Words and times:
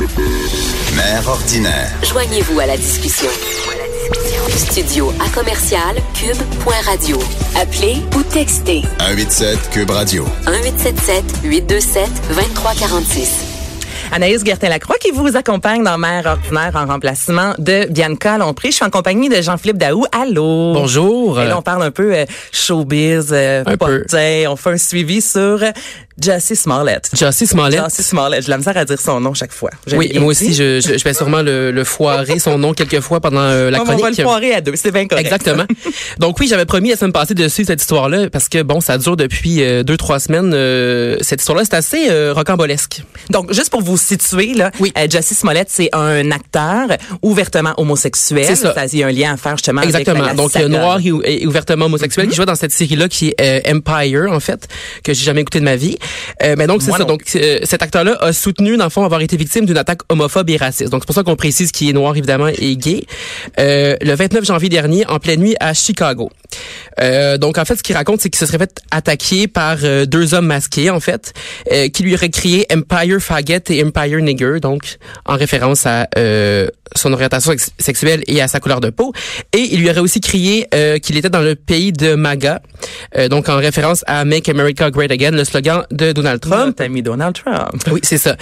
Mère 0.00 1.28
ordinaire. 1.28 1.90
Joignez-vous 2.02 2.58
à 2.58 2.64
la 2.64 2.76
discussion. 2.78 3.28
Studio 4.56 5.12
à 5.20 5.28
commercial 5.28 5.94
cube.radio. 6.14 7.18
Appelez 7.54 7.96
ou 8.16 8.22
textez 8.22 8.80
187 8.98 9.70
Cube 9.70 9.90
Radio. 9.90 10.24
1877 10.46 11.24
827 11.44 12.08
2346. 12.28 13.50
Anaïs 14.12 14.42
Gertin-Lacroix 14.44 14.96
qui 14.98 15.10
vous 15.12 15.36
accompagne 15.36 15.84
dans 15.84 15.96
Mère 15.98 16.26
ordinaire 16.26 16.72
en 16.74 16.86
remplacement 16.86 17.54
de 17.58 17.86
Bianca 17.90 18.38
Lompré. 18.38 18.70
Je 18.70 18.76
suis 18.76 18.84
en 18.84 18.90
compagnie 18.90 19.28
de 19.28 19.40
Jean-Philippe 19.40 19.78
Daou. 19.78 20.04
Allô? 20.10 20.72
Bonjour. 20.72 21.40
Et 21.40 21.46
là, 21.46 21.58
on 21.58 21.62
parle 21.62 21.82
un 21.82 21.90
peu 21.90 22.14
euh, 22.14 22.24
showbiz, 22.52 23.28
euh, 23.32 23.62
Un 23.66 23.76
peu. 23.76 24.04
On 24.48 24.56
fait 24.56 24.70
un 24.70 24.78
suivi 24.78 25.20
sur 25.20 25.62
Jussie 26.22 26.56
Smollett. 26.56 27.08
Jussie 27.16 27.46
Smollett. 27.46 27.82
Jussie 27.84 28.02
Smollett. 28.02 28.42
J'ai 28.44 28.50
la 28.50 28.58
misère 28.58 28.76
à 28.76 28.84
dire 28.84 29.00
son 29.00 29.20
nom 29.20 29.34
chaque 29.34 29.52
fois. 29.52 29.70
Oui, 29.92 30.10
moi 30.18 30.28
aussi, 30.28 30.52
je, 30.54 30.80
je, 30.80 30.98
je 30.98 31.04
vais 31.04 31.14
sûrement 31.14 31.42
le, 31.42 31.70
le 31.70 31.84
foirer, 31.84 32.38
son 32.38 32.58
nom, 32.58 32.72
quelques 32.74 33.00
fois 33.00 33.20
pendant 33.20 33.40
euh, 33.40 33.70
la 33.70 33.80
on 33.80 33.84
va 33.84 33.94
chronique. 33.96 34.18
le 34.18 34.24
foirer 34.24 34.54
à 34.54 34.60
deux. 34.60 34.74
C'est 34.76 34.90
bien 34.92 35.06
correct. 35.06 35.24
Exactement. 35.24 35.64
Donc 36.18 36.38
oui, 36.40 36.46
j'avais 36.48 36.66
promis 36.66 36.90
la 36.90 36.96
semaine 36.96 37.12
passée 37.12 37.34
de 37.34 37.48
suivre 37.48 37.68
cette 37.68 37.80
histoire-là 37.80 38.28
parce 38.30 38.48
que 38.48 38.62
bon, 38.62 38.80
ça 38.80 38.98
dure 38.98 39.16
depuis 39.16 39.62
euh, 39.62 39.82
deux 39.82 39.96
trois 39.96 40.20
semaines. 40.20 40.52
euh, 40.54 41.16
cette 41.20 41.40
histoire-là, 41.40 41.64
c'est 41.64 41.74
assez 41.74 42.30
rocambolesque. 42.32 43.02
Donc, 43.30 43.52
juste 43.52 43.70
pour 43.70 43.82
vous 43.82 43.96
situer, 43.96 44.54
là, 44.54 44.70
Oui. 44.80 44.92
Jussie 45.10 45.34
Smollett, 45.34 45.68
c'est 45.70 45.88
un 45.94 46.30
acteur 46.30 46.88
ouvertement 47.22 47.74
homosexuel. 47.76 48.44
C'est 48.44 48.56
ça. 48.56 48.74
Il 48.92 48.98
y 48.98 49.02
a 49.02 49.06
un 49.06 49.12
lien 49.12 49.32
à 49.34 49.36
faire 49.36 49.56
justement 49.56 49.82
Exactement. 49.82 50.24
avec 50.24 50.36
la, 50.36 50.42
Donc 50.42 50.54
noir 50.70 50.98
et, 51.04 51.12
ou- 51.12 51.22
et 51.24 51.46
ouvertement 51.46 51.86
homosexuel 51.86 52.28
qui 52.28 52.34
joue 52.36 52.44
dans 52.44 52.54
cette 52.54 52.72
série-là 52.72 53.08
qui 53.08 53.34
est 53.38 53.62
Empire 53.70 54.26
en 54.32 54.40
fait 54.40 54.68
que 55.04 55.12
j'ai 55.14 55.24
jamais 55.24 55.42
écouté 55.42 55.60
de 55.60 55.64
ma 55.64 55.76
vie. 55.76 55.96
Euh, 56.42 56.54
mais 56.58 56.66
donc 56.66 56.82
c'est 56.82 56.90
ça. 56.92 56.98
non 56.98 57.06
Donc 57.06 57.22
euh, 57.36 57.58
cet 57.64 57.82
acteur-là 57.82 58.16
a 58.20 58.32
soutenu 58.32 58.76
dans 58.76 58.84
le 58.84 58.90
fond 58.90 59.04
avoir 59.04 59.20
été 59.20 59.36
victime 59.36 59.66
d'une 59.66 59.76
attaque 59.78 60.00
homophobe 60.08 60.48
et 60.50 60.56
raciste. 60.56 60.90
Donc 60.90 61.02
c'est 61.02 61.06
pour 61.06 61.14
ça 61.14 61.22
qu'on 61.22 61.36
précise 61.36 61.70
qu'il 61.72 61.88
est 61.88 61.92
noir 61.92 62.16
évidemment 62.16 62.48
et 62.48 62.76
gay. 62.76 63.04
Euh, 63.58 63.96
le 64.00 64.14
29 64.14 64.44
janvier 64.44 64.68
dernier 64.68 65.06
en 65.06 65.18
pleine 65.18 65.40
nuit 65.40 65.56
à 65.60 65.74
Chicago. 65.74 66.30
Euh, 67.00 67.38
donc 67.38 67.58
en 67.58 67.64
fait 67.64 67.76
ce 67.76 67.82
qu'il 67.82 67.96
raconte 67.96 68.20
c'est 68.20 68.30
qu'il 68.30 68.38
se 68.38 68.46
serait 68.46 68.58
fait 68.58 68.80
attaquer 68.90 69.46
par 69.48 69.76
deux 70.06 70.34
hommes 70.34 70.46
masqués 70.46 70.90
en 70.90 71.00
fait 71.00 71.32
euh, 71.72 71.88
qui 71.88 72.02
lui 72.02 72.14
auraient 72.14 72.28
crié 72.30 72.66
Empire 72.72 73.18
faggot 73.20 73.60
et 73.68 73.84
Empire 73.84 74.18
nigger 74.20 74.58
donc 74.60 74.96
en 75.24 75.36
référence 75.36 75.86
à 75.86 76.08
euh, 76.18 76.68
son 76.96 77.12
orientation 77.12 77.52
sex- 77.52 77.70
sexuelle 77.78 78.22
et 78.26 78.42
à 78.42 78.48
sa 78.48 78.58
couleur 78.58 78.80
de 78.80 78.90
peau 78.90 79.12
et 79.54 79.58
il 79.60 79.80
lui 79.80 79.88
aurait 79.90 80.00
aussi 80.00 80.20
crié 80.20 80.66
euh, 80.74 80.98
qu'il 80.98 81.16
était 81.16 81.30
dans 81.30 81.40
le 81.40 81.54
pays 81.54 81.92
de 81.92 82.14
MAGA 82.16 82.60
euh, 83.16 83.28
donc 83.28 83.48
en 83.48 83.56
référence 83.56 84.02
à 84.08 84.24
Make 84.24 84.48
America 84.48 84.90
Great 84.90 85.12
Again 85.12 85.30
le 85.30 85.44
slogan 85.44 85.84
de 86.00 86.12
Donald 86.12 86.40
Trump 86.40 86.66
Notre 86.66 86.84
ami 86.84 87.02
Donald 87.02 87.34
Trump. 87.34 87.82
oui, 87.92 88.00
c'est 88.02 88.18
ça. 88.18 88.36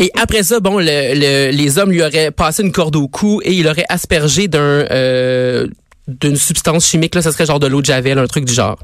Et 0.00 0.10
après 0.20 0.42
ça, 0.42 0.60
bon, 0.60 0.78
le, 0.78 0.84
le- 0.84 1.50
les 1.50 1.78
hommes 1.78 1.90
lui 1.90 2.02
auraient 2.02 2.30
passé 2.30 2.62
une 2.62 2.72
corde 2.72 2.96
au 2.96 3.08
cou 3.08 3.40
et 3.44 3.52
il 3.52 3.66
aurait 3.68 3.86
aspergé 3.88 4.48
d'un 4.48 4.60
euh, 4.60 5.66
d'une 6.06 6.36
substance 6.36 6.86
chimique 6.86 7.14
là, 7.14 7.22
ça 7.22 7.32
serait 7.32 7.46
genre 7.46 7.60
de 7.60 7.66
l'eau 7.66 7.80
de 7.80 7.86
javel, 7.86 8.18
un 8.18 8.26
truc 8.26 8.44
du 8.44 8.52
genre. 8.52 8.78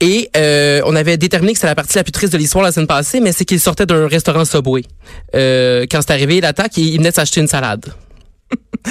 Et 0.00 0.28
euh, 0.36 0.82
on 0.84 0.94
avait 0.96 1.16
déterminé 1.16 1.52
que 1.52 1.58
c'était 1.58 1.68
la 1.68 1.74
partie 1.74 1.96
la 1.96 2.02
plus 2.04 2.12
triste 2.12 2.32
de 2.32 2.38
l'histoire 2.38 2.64
la 2.64 2.72
semaine 2.72 2.86
passée, 2.88 3.20
mais 3.20 3.32
c'est 3.32 3.44
qu'il 3.44 3.60
sortait 3.60 3.86
d'un 3.86 4.08
restaurant 4.08 4.44
Subway. 4.44 4.82
Euh, 5.34 5.86
quand 5.90 6.00
c'est 6.02 6.12
arrivé 6.12 6.40
l'attaque, 6.40 6.76
il 6.76 6.88
il 6.88 6.98
venait 6.98 7.10
de 7.10 7.14
s'acheter 7.14 7.40
une 7.40 7.46
salade. 7.48 7.86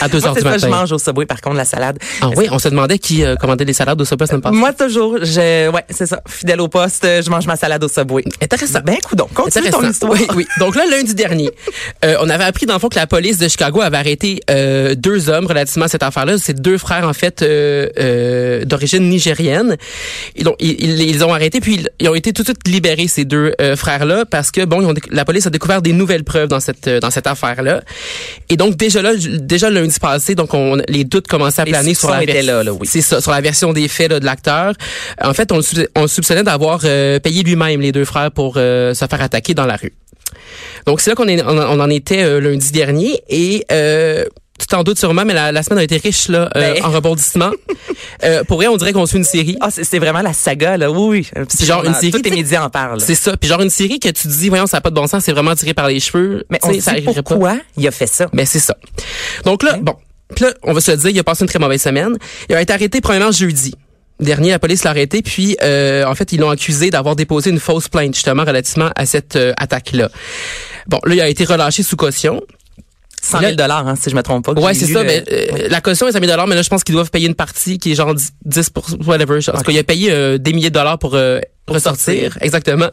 À 0.02 0.08
2 0.08 0.20
Moi, 0.20 0.28
heures 0.28 0.34
c'est 0.36 0.44
du 0.44 0.50
ça, 0.50 0.58
je 0.58 0.68
mange 0.68 0.92
au 0.92 0.98
Subway, 0.98 1.26
par 1.26 1.42
contre, 1.42 1.56
la 1.58 1.66
salade. 1.66 1.98
Ah 2.22 2.30
oui, 2.36 2.48
on 2.52 2.60
se 2.60 2.70
demandait 2.70 3.00
qui 3.00 3.24
euh, 3.24 3.36
commandait 3.36 3.66
les 3.66 3.74
salades 3.74 4.02
au 4.02 4.06
Subway 4.06 4.24
la 4.24 4.28
semaine 4.28 4.42
passée. 4.42 4.56
Moi, 4.56 4.74
toujours, 4.74 5.18
je, 5.22 5.70
ouais, 5.70 5.86
c'est 5.90 6.06
ça. 6.06 6.22
Fidèle 6.28 6.62
au 6.62 6.68
poste, 6.68 7.06
je 7.06 7.30
mange 7.30 7.46
ma 7.48 7.56
salade 7.56 7.84
au 7.84 7.88
Subway. 7.88 8.24
Intéressant. 8.42 8.80
Ben, 8.84 8.98
coudon. 9.08 9.28
Continue 9.34 9.70
ton 9.70 9.88
histoire. 9.90 10.12
Oui, 10.12 10.28
oui. 10.36 10.48
Donc 10.60 10.76
là, 10.76 10.84
lundi 10.90 11.14
dernier, 11.16 11.52
euh, 12.06 12.16
on 12.22 12.30
avait 12.30 12.44
appris 12.44 12.66
dans 12.66 12.74
le 12.74 12.80
fond 12.80 12.90
que 12.90 12.96
la 12.96 13.08
police 13.08 13.38
de 13.38 13.48
Chicago 13.48 13.82
avait 13.82 13.98
arrêté 13.98 14.42
euh, 14.50 14.96
deux 14.96 15.30
hommes 15.30 15.46
relativement 15.46 15.86
à 15.86 15.88
cette 15.90 16.04
affaire-là. 16.04 16.38
C'est 16.38 16.60
deux 16.60 16.78
frères 16.78 17.08
en 17.08 17.14
fait 17.14 17.42
euh, 17.42 17.88
euh, 18.00 18.66
d'origine 18.66 19.10
nigérienne. 19.10 19.78
Et 20.36 20.44
donc 20.44 20.56
ils, 20.60 21.02
ils 21.02 21.24
ont 21.24 21.34
arrêtés 21.34 21.60
puis 21.60 21.76
ils, 21.76 21.90
ils 22.00 22.10
ont 22.10 22.16
été 22.16 22.34
tout 22.34 22.44
de 22.44 22.48
suite 22.48 22.68
libérés 22.68 23.08
ces 23.08 23.26
deux 23.26 23.54
euh, 23.62 23.76
frères-là 23.76 24.26
parce 24.26 24.52
que 24.52 24.66
bon, 24.66 24.82
ils 24.82 24.88
ont 24.88 24.94
la 25.12 25.26
police 25.26 25.48
a 25.48 25.50
découvert 25.50 25.82
des 25.82 25.94
nouvelles 25.94 26.24
preuves 26.24 26.48
dans 26.48 26.60
cette 26.60 26.90
dans 26.90 27.12
cette 27.12 27.28
affaire-là. 27.28 27.82
Et 28.50 28.58
donc 28.58 28.76
déjà 28.76 29.02
là, 29.02 29.12
déjà 29.16 29.70
lundi 29.84 30.00
passé, 30.00 30.36
donc 30.36 30.54
on 30.54 30.78
les 30.88 31.04
doutes 31.04 31.28
commençaient 31.28 31.62
à 31.62 31.66
planer 31.66 31.94
sur 31.94 32.10
la 32.10 32.24
là, 32.26 32.64
là, 32.64 32.74
oui. 32.74 32.88
Ça, 32.88 33.22
sur 33.22 33.32
la 33.32 33.42
version 33.42 33.74
des 33.74 33.88
faits 33.88 34.12
là, 34.12 34.20
de 34.20 34.26
l'acteur. 34.26 34.74
En 35.22 35.34
fait, 35.34 35.52
on 35.52 35.60
on 35.96 36.08
soupçonnait 36.08 36.44
d'avoir 36.44 36.82
euh, 36.84 37.20
payé 37.20 37.44
lui-même 37.44 37.82
les 37.82 37.92
deux 37.92 38.06
frères 38.06 38.32
pour 38.32 38.56
euh, 38.58 38.94
se 38.94 39.06
faire 39.06 39.22
attaquer 39.22 39.54
dans 39.54 39.66
la 39.66 39.76
rue. 39.76 39.94
Donc 40.86 41.02
c'est 41.02 41.12
là 41.12 41.16
qu'on 41.16 41.28
on, 41.28 41.58
on 41.58 41.80
en 41.80 41.90
était 41.90 42.24
euh, 42.24 42.40
lundi 42.40 42.72
dernier 42.72 43.22
et 43.30 43.66
euh, 43.72 44.26
tu 44.64 44.68
t'en 44.68 44.84
doutes 44.84 45.00
sûrement, 45.00 45.26
mais 45.26 45.34
la, 45.34 45.52
la 45.52 45.62
semaine 45.64 45.80
a 45.80 45.84
été 45.84 45.98
riche 45.98 46.30
là 46.30 46.50
euh, 46.56 46.74
Ben. 46.76 46.86
en 46.86 46.90
rebondissements. 46.90 47.52
euh, 48.24 48.44
pour 48.46 48.58
vrai, 48.58 48.68
on 48.68 48.78
dirait 48.78 48.94
qu'on 48.94 49.06
suit 49.06 49.18
une 49.18 49.24
série. 49.24 49.58
Ah, 49.62 49.70
c'est 49.72 50.00
vraiment 50.00 50.22
la 50.22 50.34
saga, 50.34 50.78
là. 50.78 50.90
Oui, 50.90 51.28
oui. 51.36 51.46
C'est 51.50 51.66
genre 51.66 51.84
une 51.84 51.94
série, 51.94 52.12
Tous 52.12 52.22
les 52.24 52.32
médias 52.32 52.64
en 52.64 52.70
parlent. 52.70 53.02
C'est 53.02 53.16
ça. 53.16 53.36
Puis 53.36 53.50
genre 53.50 53.62
une 53.62 53.70
série 53.70 54.00
que 54.00 54.10
tu 54.10 54.28
dis, 54.28 54.50
voyons, 54.50 54.66
ça 54.68 54.78
n'a 54.78 54.82
pas 54.82 54.90
de 54.90 54.96
bon 54.96 55.08
sens, 55.08 55.24
c'est 55.24 55.34
vraiment 55.34 55.56
tiré 55.56 55.74
par 55.74 55.88
les 55.88 56.00
cheveux. 56.00 56.46
Mais 56.50 56.60
on 56.64 56.74
ça 56.80 56.94
pas. 56.94 57.24
pourquoi 57.24 57.58
il 57.78 57.88
a 57.88 57.92
fait 57.92 58.08
ça? 58.08 58.28
Ben 58.34 58.46
c'est 58.46 58.60
ça. 58.60 58.78
Donc 59.46 59.64
là, 59.64 59.78
bon, 59.82 59.96
Puis 60.36 60.46
là, 60.46 60.54
on 60.64 60.74
va 60.74 60.82
se 60.82 60.92
le 60.92 60.98
dire, 60.98 61.10
il 61.10 61.20
a 61.20 61.24
passé 61.24 61.44
une 61.44 61.50
très 61.50 61.60
mauvaise 61.60 61.82
semaine. 61.82 62.18
Il 62.50 62.56
a 62.56 62.62
été 62.62 62.74
arrêté 62.74 63.02
premièrement 63.02 63.32
jeudi. 63.32 63.74
Dernier, 64.20 64.52
la 64.52 64.60
police 64.60 64.84
l'a 64.84 64.92
arrêté, 64.92 65.22
puis 65.22 65.58
euh, 65.64 66.06
en 66.06 66.16
fait, 66.16 66.32
ils 66.32 66.40
l'ont 66.40 66.52
accusé 66.52 66.90
d'avoir 66.90 67.16
déposé 67.16 67.50
une 67.50 67.60
fausse 67.60 67.90
plainte 67.90 68.14
justement 68.14 68.46
relativement 68.46 68.90
à 68.96 69.06
cette 69.06 69.36
euh, 69.36 69.54
attaque-là. 69.58 70.10
Bon, 70.88 71.00
là, 71.06 71.16
il 71.16 71.22
a 71.22 71.28
été 71.28 71.44
relâché 71.46 71.84
sous 71.84 71.96
caution. 71.96 72.42
100 73.26 73.40
000 73.40 73.52
dollars, 73.56 73.88
hein, 73.88 73.96
si 74.00 74.10
je 74.10 74.16
me 74.16 74.22
trompe 74.22 74.46
pas. 74.46 74.52
Ouais, 74.54 74.74
c'est 74.74 74.86
ça. 74.88 75.02
le- 75.02 75.08
Mais, 75.08 75.24
euh, 75.32 75.68
La 75.70 75.80
caution 75.82 76.08
est 76.08 76.12
100 76.12 76.20
000 76.20 76.30
dollars, 76.30 76.46
mais 76.48 76.56
là, 76.56 76.62
je 76.62 76.70
pense 76.70 76.84
qu'ils 76.84 76.94
doivent 76.96 77.10
payer 77.10 77.28
une 77.28 77.36
partie 77.36 77.80
qui 77.80 77.92
est 77.92 77.96
genre 77.96 78.14
10, 78.14 78.34
10 78.46 78.70
whatever. 79.06 79.40
Parce 79.46 79.62
Ok. 79.62 79.66
qu'il 79.68 79.78
a 79.80 79.84
payé 79.84 80.12
euh, 80.12 80.38
des 80.38 80.52
milliers 80.54 80.70
de 80.70 80.76
dollars 80.76 81.00
pour, 81.00 81.16
euh, 81.16 81.40
ressortir. 81.68 82.14
sortir. 82.34 82.38
Exactement. 82.42 82.90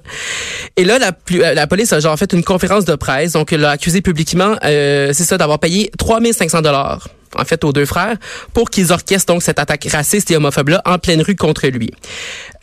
Et 0.77 0.85
là, 0.85 0.99
la, 1.01 1.11
plus- 1.13 1.43
euh, 1.43 1.55
la 1.55 1.67
police 1.67 1.93
a 1.93 1.99
genre 1.99 2.17
fait 2.17 2.33
une 2.33 2.45
conférence 2.45 2.85
de 2.85 2.95
presse. 2.95 3.33
Donc, 3.33 3.51
l'a 3.51 3.71
accusé 3.71 4.01
publiquement, 4.03 4.55
euh, 4.65 5.11
c'est 5.13 5.25
ça, 5.25 5.37
d'avoir 5.37 5.59
payé 5.59 5.91
3500 5.99 6.63
dollars 6.63 7.09
en 7.39 7.45
fait, 7.45 7.63
aux 7.63 7.73
deux 7.73 7.87
frères, 7.87 8.17
pour 8.55 8.71
qu'ils 8.71 8.91
orchestrent 8.93 9.33
donc 9.35 9.45
cette 9.45 9.61
attaque 9.61 9.87
raciste 9.93 10.33
et 10.33 10.37
homophobe-là 10.37 10.83
en 10.85 10.99
pleine 10.99 11.23
rue 11.23 11.37
contre 11.37 11.69
lui. 11.69 11.89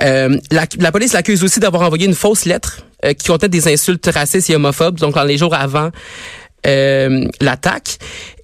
Euh, 0.02 0.38
la, 0.52 0.66
la 0.80 0.92
police 0.92 1.14
l'accuse 1.14 1.42
aussi 1.44 1.62
d'avoir 1.62 1.84
envoyé 1.84 2.06
une 2.06 2.14
fausse 2.14 2.44
lettre 2.44 2.80
euh, 3.06 3.14
qui 3.14 3.28
contenait 3.28 3.48
des 3.48 3.72
insultes 3.72 4.10
racistes 4.14 4.50
et 4.50 4.56
homophobes, 4.58 5.00
donc 5.00 5.16
dans 5.16 5.24
les 5.24 5.38
jours 5.38 5.56
avant 5.56 5.86
euh, 5.86 5.90
l'attaque. 7.42 7.98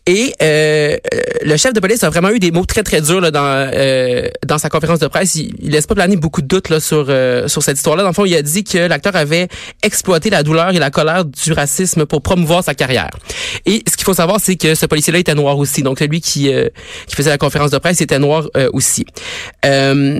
Et 0.06 0.34
euh, 0.42 0.98
euh, 1.14 1.22
le 1.44 1.56
chef 1.56 1.72
de 1.72 1.80
police 1.80 2.04
a 2.04 2.10
vraiment 2.10 2.30
eu 2.30 2.40
des 2.40 2.52
mots 2.52 2.66
très 2.66 2.84
très 2.84 3.00
durs 3.00 3.22
là, 3.22 3.32
dans 3.32 3.42
euh, 3.46 4.28
dans 4.46 4.58
sa 4.58 4.68
conférence 4.68 5.00
de 5.00 5.08
presse. 5.08 5.36
Il, 5.36 5.56
il 5.62 5.72
laisse 5.72 5.88
pas 5.88 5.96
planer 5.96 6.18
beaucoup 6.18 6.42
de 6.42 6.48
doutes 6.48 6.68
là 6.68 6.82
sur 6.82 7.06
euh, 7.08 7.48
sur 7.48 7.64
cette 7.64 7.78
histoire-là. 7.78 8.04
Dans 8.04 8.10
le 8.10 8.14
fond, 8.14 8.26
il 8.26 8.36
a 8.36 8.42
dit 8.42 8.66
que 8.66 8.80
l'acteur 8.80 9.16
avait 9.16 9.48
exploité 9.82 10.30
la 10.30 10.44
douleur 10.44 10.72
et 10.72 10.80
la 10.80 10.92
colère 10.92 11.24
du 11.24 11.54
racisme 11.54 12.06
pour 12.06 12.22
promouvoir 12.22 12.66
sa 12.66 12.76
carrière. 12.76 13.12
Et 13.66 13.82
ce 13.90 13.96
qu'il 13.96 14.04
faut 14.04 14.14
savoir, 14.14 14.42
c'est 14.42 14.58
que 14.58 14.76
ce 14.76 14.86
policier-là 14.86 15.20
était 15.20 15.36
noir 15.36 15.58
aussi. 15.58 15.84
Donc 15.84 16.00
celui 16.00 16.20
qui 16.20 16.54
euh, 16.54 16.68
qui 17.08 17.16
faisait 17.16 17.30
la 17.30 17.38
conférence 17.38 17.72
de 17.72 17.78
presse 17.78 18.02
était 18.02 18.20
noir 18.20 18.50
euh, 18.58 18.70
aussi. 18.74 19.06
Euh, 19.66 20.20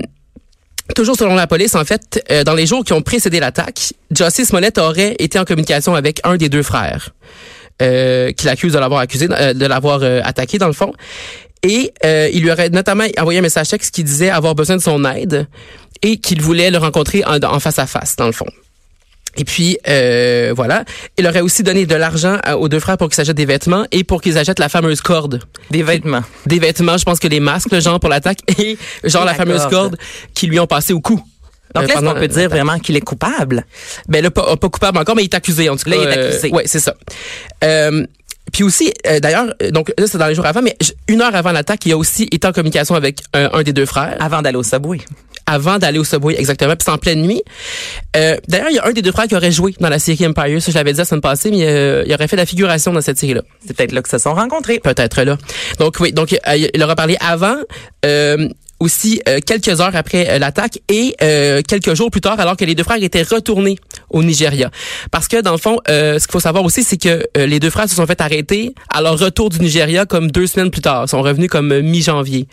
Toujours 0.94 1.16
selon 1.16 1.34
la 1.34 1.46
police, 1.46 1.74
en 1.76 1.84
fait, 1.84 2.22
euh, 2.30 2.44
dans 2.44 2.52
les 2.52 2.66
jours 2.66 2.84
qui 2.84 2.92
ont 2.92 3.00
précédé 3.00 3.40
l'attaque, 3.40 3.94
Justice 4.10 4.48
Smollett 4.48 4.76
aurait 4.76 5.16
été 5.18 5.38
en 5.38 5.44
communication 5.46 5.94
avec 5.94 6.20
un 6.24 6.36
des 6.36 6.50
deux 6.50 6.62
frères 6.62 7.14
euh, 7.82 8.32
qui 8.32 8.46
l'accuse 8.46 8.72
de 8.72 8.78
l'avoir 8.78 9.00
accusé, 9.00 9.28
euh, 9.30 9.52
de 9.54 9.66
l'avoir 9.66 10.00
euh, 10.02 10.20
attaqué 10.24 10.58
dans 10.58 10.66
le 10.68 10.72
fond. 10.72 10.92
Et 11.62 11.92
euh, 12.04 12.28
il 12.32 12.42
lui 12.42 12.50
aurait 12.50 12.70
notamment 12.70 13.04
envoyé 13.18 13.38
un 13.38 13.42
message 13.42 13.68
texte 13.68 13.94
qui 13.94 14.04
disait 14.04 14.30
avoir 14.30 14.54
besoin 14.54 14.76
de 14.76 14.82
son 14.82 15.02
aide 15.04 15.46
et 16.02 16.18
qu'il 16.18 16.42
voulait 16.42 16.70
le 16.70 16.78
rencontrer 16.78 17.24
en, 17.24 17.42
en 17.42 17.60
face 17.60 17.78
à 17.78 17.86
face, 17.86 18.16
dans 18.16 18.26
le 18.26 18.32
fond. 18.32 18.46
Et 19.36 19.44
puis, 19.44 19.78
euh, 19.88 20.52
voilà. 20.54 20.84
Il 21.18 21.26
aurait 21.26 21.40
aussi 21.40 21.64
donné 21.64 21.86
de 21.86 21.94
l'argent 21.96 22.38
aux 22.56 22.68
deux 22.68 22.78
frères 22.78 22.96
pour 22.96 23.08
qu'ils 23.08 23.16
s'achètent 23.16 23.36
des 23.36 23.46
vêtements 23.46 23.84
et 23.90 24.04
pour 24.04 24.22
qu'ils 24.22 24.38
achètent 24.38 24.60
la 24.60 24.68
fameuse 24.68 25.00
corde. 25.00 25.40
Des 25.70 25.82
vêtements. 25.82 26.22
Des 26.46 26.60
vêtements, 26.60 26.96
je 26.98 27.04
pense 27.04 27.18
que 27.18 27.26
les 27.26 27.40
masques, 27.40 27.72
le 27.72 27.80
genre 27.80 27.98
pour 27.98 28.10
l'attaque, 28.10 28.38
et 28.60 28.78
genre 29.02 29.22
Et 29.22 29.26
la, 29.26 29.32
la 29.32 29.34
fameuse 29.34 29.62
corde. 29.62 29.70
corde 29.70 29.96
qui 30.34 30.46
lui 30.46 30.60
ont 30.60 30.68
passé 30.68 30.92
au 30.92 31.00
cou. 31.00 31.20
Donc 31.74 31.84
euh, 31.90 32.00
là, 32.00 32.12
qu'on 32.14 32.18
peut 32.20 32.28
dire 32.28 32.48
vraiment 32.48 32.78
qu'il 32.78 32.96
est 32.96 33.00
coupable? 33.00 33.64
Ben 34.08 34.22
là, 34.22 34.30
pas, 34.30 34.56
pas 34.56 34.68
coupable 34.68 34.98
encore, 34.98 35.16
mais 35.16 35.22
il 35.22 35.26
est 35.26 35.34
accusé 35.34 35.68
en 35.68 35.76
tout 35.76 35.88
Là, 35.88 35.96
cas. 35.96 36.02
il 36.02 36.08
est 36.08 36.26
accusé. 36.26 36.50
ouais, 36.52 36.64
c'est 36.66 36.80
ça. 36.80 36.94
Euh, 37.64 38.06
puis 38.52 38.62
aussi, 38.62 38.92
euh, 39.06 39.20
d'ailleurs, 39.20 39.46
euh, 39.62 39.70
donc 39.70 39.90
là 39.98 40.06
c'est 40.06 40.18
dans 40.18 40.26
les 40.26 40.34
jours 40.34 40.46
avant, 40.46 40.62
mais 40.62 40.76
une 41.08 41.22
heure 41.22 41.34
avant 41.34 41.50
l'attaque, 41.52 41.84
il 41.86 41.92
a 41.92 41.96
aussi 41.96 42.28
été 42.30 42.46
en 42.46 42.52
communication 42.52 42.94
avec 42.94 43.20
un, 43.32 43.50
un 43.52 43.62
des 43.62 43.72
deux 43.72 43.86
frères 43.86 44.16
Avant 44.20 44.42
d'aller 44.42 44.58
au 44.58 44.62
Subway. 44.62 44.98
avant 45.46 45.78
d'aller 45.78 45.98
au 45.98 46.04
Subway, 46.04 46.36
exactement. 46.38 46.76
Puis 46.76 46.84
c'est 46.84 46.90
en 46.90 46.98
pleine 46.98 47.22
nuit. 47.22 47.42
Euh, 48.16 48.36
d'ailleurs, 48.46 48.68
il 48.70 48.76
y 48.76 48.78
a 48.78 48.86
un 48.86 48.92
des 48.92 49.02
deux 49.02 49.12
frères 49.12 49.26
qui 49.26 49.34
aurait 49.34 49.50
joué 49.50 49.74
dans 49.80 49.88
la 49.88 49.98
série 49.98 50.26
Empire. 50.26 50.60
Ça, 50.62 50.70
je 50.70 50.76
l'avais 50.76 50.92
dit 50.92 50.98
la 50.98 51.04
semaine 51.06 51.20
passée, 51.22 51.50
mais 51.50 51.64
euh, 51.66 52.04
il 52.06 52.14
aurait 52.14 52.28
fait 52.28 52.36
la 52.36 52.46
figuration 52.46 52.92
dans 52.92 53.00
cette 53.00 53.18
série-là. 53.18 53.42
C'est 53.66 53.74
peut-être 53.76 53.92
là 53.92 54.02
que 54.02 54.08
se 54.10 54.18
sont 54.18 54.34
rencontrés. 54.34 54.78
Peut-être 54.78 55.22
là. 55.22 55.36
Donc 55.80 55.96
oui, 56.00 56.12
donc 56.12 56.32
euh, 56.34 56.56
il 56.74 56.82
aura 56.82 56.94
parlé 56.94 57.16
avant. 57.20 57.56
Aussi 58.84 59.20
euh, 59.28 59.38
quelques 59.44 59.80
heures 59.80 59.96
après 59.96 60.28
euh, 60.28 60.38
l'attaque 60.38 60.76
et 60.90 61.14
euh, 61.22 61.62
quelques 61.66 61.94
jours 61.94 62.10
plus 62.10 62.20
tard 62.20 62.38
alors 62.38 62.56
que 62.56 62.64
les 62.66 62.74
deux 62.74 62.82
frères 62.84 63.02
étaient 63.02 63.22
retournés 63.22 63.76
au 64.10 64.22
Nigeria 64.22 64.68
parce 65.10 65.26
que 65.28 65.40
dans 65.40 65.52
le 65.52 65.58
fond 65.66 65.76
ce 65.86 66.18
qu'il 66.24 66.32
faut 66.32 66.40
savoir 66.48 66.62
aussi 66.64 66.82
c'est 66.84 66.96
que 67.06 67.14
les 67.52 67.58
deux 67.60 67.70
frères 67.70 67.88
se 67.88 67.94
sont 67.94 68.06
fait 68.06 68.20
arrêter 68.20 68.74
à 68.96 69.00
leur 69.00 69.18
retour 69.18 69.48
du 69.48 69.58
Nigeria 69.60 70.04
comme 70.06 70.30
deux 70.30 70.46
semaines 70.46 70.70
plus 70.70 70.82
tard 70.82 71.04
Ils 71.06 71.10
sont 71.14 71.22
revenus 71.22 71.48
comme 71.48 71.80
mi-janvier 71.80 72.46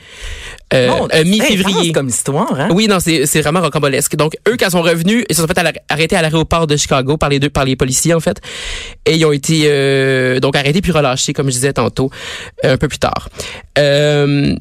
Bon, 0.74 1.08
mi-février 1.26 1.92
comme 1.92 2.08
histoire, 2.08 2.58
hein? 2.58 2.70
oui, 2.72 2.88
non, 2.88 3.00
c'est 3.02 3.42
vraiment 3.42 3.60
rocambolesque. 3.60 4.16
Donc 4.16 4.38
eux, 4.48 4.56
quand 4.58 4.68
ils 4.68 4.72
sont 4.72 4.82
revenus, 4.82 5.26
ils 5.30 5.36
se 5.36 5.42
sont 5.42 5.48
fait 5.48 5.58
arr- 5.58 5.76
arrêter 5.90 6.16
à 6.16 6.22
l'aéroport 6.22 6.66
de 6.66 6.78
Chicago 6.78 7.18
par 7.18 7.28
les 7.28 7.40
deux, 7.42 7.50
par 7.50 7.66
les 7.66 7.76
policiers 7.76 8.14
en 8.14 8.22
fait, 8.22 8.38
et 9.06 9.16
ils 9.18 9.26
ont 9.26 9.34
été 9.34 9.58
donc 10.40 10.56
arrêtés 10.56 10.80
puis 10.82 10.94
relâchés, 10.94 11.34
comme 11.34 11.48
je 11.48 11.56
disais 11.56 11.74
tantôt, 11.74 12.10
un 12.64 12.78
peu 12.78 12.88
plus 12.88 13.00
tard. 13.00 13.28
Euh, 13.78 14.56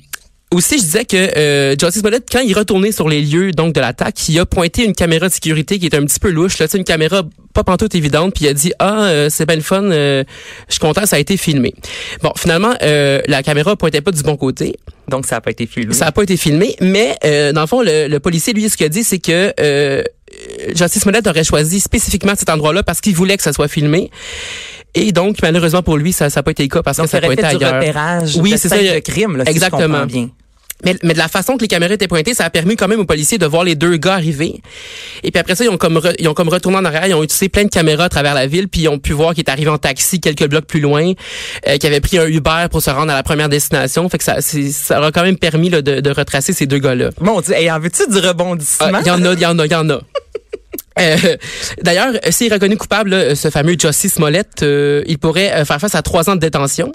aussi, 0.53 0.79
je 0.79 0.83
disais 0.83 1.05
que 1.05 1.17
euh, 1.17 1.77
Justice 1.79 2.01
Smollett, 2.01 2.25
quand 2.31 2.41
il 2.41 2.51
est 2.51 2.55
retourné 2.55 2.93
sur 2.93 3.09
les 3.09 3.23
lieux 3.23 3.53
donc 3.53 3.73
de 3.75 3.81
l'attaque, 3.81 4.29
il 4.29 4.39
a 4.41 4.47
pointé 4.47 4.85
une 4.85 4.95
caméra 4.95 5.29
de 5.29 5.33
sécurité 5.33 5.79
qui 5.79 5.87
est 5.87 5.95
un 5.95 6.05
petit 6.05 6.19
peu 6.19 6.31
louche, 6.31 6.59
là, 6.59 6.67
une 6.75 6.85
caméra 6.85 7.23
pas 7.55 7.65
pantoute 7.65 7.95
évidente, 7.95 8.35
puis 8.35 8.45
il 8.45 8.49
a 8.49 8.55
dit 8.55 8.73
ah 8.79 9.05
euh, 9.05 9.29
c'est 9.31 9.47
bien 9.47 9.57
le 9.57 9.63
fun, 9.63 9.83
euh, 9.85 10.25
je 10.69 10.73
suis 10.75 10.81
content, 10.81 11.07
ça 11.07 11.17
a 11.17 11.19
été 11.19 11.37
filmé. 11.37 11.75
Bon, 12.23 12.33
finalement, 12.37 12.75
euh, 12.83 13.21
la 13.27 13.43
caméra 13.43 13.77
pointait 13.77 14.01
pas 14.01 14.13
du 14.13 14.23
bon 14.23 14.37
côté. 14.37 14.77
Donc, 15.09 15.27
ça 15.27 15.37
n'a 15.37 15.41
pas 15.41 15.51
été 15.51 15.67
filmé. 15.67 15.93
Ça 15.93 16.05
n'a 16.05 16.13
pas 16.13 16.23
été 16.23 16.37
filmé, 16.37 16.77
mais 16.81 17.17
euh, 17.25 17.53
dans 17.53 17.63
le 17.63 17.67
fond, 17.67 17.83
le, 17.83 18.07
le 18.07 18.21
policier, 18.21 18.53
lui, 18.53 18.69
ce 18.71 18.77
qu'il 18.77 18.87
a 18.87 18.89
dit, 18.89 19.03
c'est 19.03 19.19
que 19.19 19.53
euh, 19.59 20.03
Justice 20.77 21.03
Smollett 21.03 21.27
aurait 21.27 21.43
choisi 21.43 21.81
spécifiquement 21.81 22.35
cet 22.37 22.49
endroit-là 22.49 22.85
parce 22.85 23.01
qu'il 23.01 23.17
voulait 23.17 23.37
que 23.37 23.43
ça 23.43 23.53
soit 23.53 23.67
filmé. 23.67 24.11
Et 24.95 25.11
donc, 25.11 25.37
malheureusement 25.43 25.83
pour 25.83 25.97
lui, 25.97 26.13
ça 26.13 26.29
n'a 26.35 26.43
pas 26.45 26.51
été 26.53 26.63
le 26.63 26.69
cas 26.69 26.83
parce 26.83 26.97
Donc, 26.99 27.07
que 27.07 27.11
ça 27.11 27.21
ça 27.21 27.27
aurait 27.27 27.35
fait 27.37 27.43
du 27.43 27.65
ailleurs. 27.65 27.75
repérage 27.75 28.37
Oui, 28.37 28.55
c'est 28.57 28.69
ça, 28.69 28.77
a- 28.77 28.95
de 28.95 28.99
crime, 29.01 29.37
là, 29.37 29.45
si 29.45 29.51
je 29.51 29.57
Exactement. 29.57 29.83
comprends 29.89 30.07
bien. 30.07 30.31
Mais, 30.85 30.97
mais 31.03 31.13
de 31.13 31.19
la 31.19 31.29
façon 31.29 31.57
que 31.57 31.63
les 31.63 31.69
caméras 31.69 31.95
étaient 31.95 32.09
pointées, 32.09 32.35
ça 32.35 32.45
a 32.45 32.51
permis 32.51 32.77
quand 32.77 32.89
même 32.89 33.01
aux 33.01 33.05
policiers 33.05 33.39
de 33.39 33.47
voir 33.47 33.65
les 33.65 33.75
deux 33.75 33.97
gars 33.97 34.15
arriver. 34.15 34.63
Et 35.23 35.31
puis 35.31 35.39
après 35.41 35.55
ça, 35.55 35.65
ils 35.65 35.69
ont 35.71 35.77
comme 35.77 35.99
re- 35.99 36.15
ils 36.19 36.29
ont 36.29 36.35
comme 36.35 36.49
retourné 36.49 36.79
en 36.79 36.85
arrière, 36.85 37.07
ils 37.07 37.15
ont 37.15 37.23
utilisé 37.23 37.49
plein 37.49 37.65
de 37.65 37.69
caméras 37.71 38.05
à 38.05 38.09
travers 38.09 38.35
la 38.35 38.47
ville, 38.47 38.69
puis 38.69 38.83
ils 38.83 38.89
ont 38.89 38.99
pu 38.99 39.13
voir 39.13 39.35
qu'il 39.35 39.45
est 39.45 39.51
arrivé 39.51 39.69
en 39.71 39.79
taxi 39.79 40.21
quelques 40.21 40.49
blocs 40.49 40.65
plus 40.67 40.81
loin, 40.81 41.13
euh, 41.69 41.77
qu'il 41.77 41.87
avait 41.87 42.01
pris 42.01 42.19
un 42.19 42.27
Uber 42.27 42.67
pour 42.71 42.83
se 42.83 42.91
rendre 42.91 43.13
à 43.13 43.15
la 43.15 43.23
première 43.23 43.49
destination. 43.49 44.09
Fait 44.09 44.19
que 44.19 44.25
ça, 44.25 44.37
ça 44.41 44.99
aura 44.99 45.13
quand 45.13 45.23
même 45.23 45.37
permis 45.39 45.69
là, 45.71 45.83
de, 45.83 46.01
de 46.01 46.11
retracer 46.11 46.53
ces 46.53 46.67
deux 46.67 46.79
gars-là. 46.79 47.11
Mon 47.21 47.41
Dieu, 47.41 47.55
hey, 47.55 47.71
en 47.71 47.79
veux-tu 47.79 48.03
du 48.11 48.19
rebondissement? 48.19 48.89
Ah, 48.95 49.01
Il 49.03 49.07
y 49.07 49.11
en 49.11 49.25
a, 49.25 49.33
il 49.35 49.41
y 49.41 49.47
en 49.47 49.59
a, 49.59 49.67
il 49.67 49.73
y 49.73 49.75
en 49.75 49.89
a. 49.91 50.01
Euh, 50.99 51.17
D'ailleurs, 51.83 52.13
s'il 52.31 52.49
est 52.51 52.55
reconnu 52.55 52.77
coupable, 52.77 53.11
là, 53.11 53.35
ce 53.35 53.49
fameux 53.49 53.77
Justice 53.81 54.15
Smollett, 54.15 54.63
euh, 54.63 55.03
il 55.07 55.19
pourrait 55.19 55.53
euh, 55.53 55.65
faire 55.65 55.81
face 55.81 55.95
à 55.95 56.03
trois 56.03 56.29
ans 56.29 56.35
de 56.35 56.41
détention. 56.41 56.93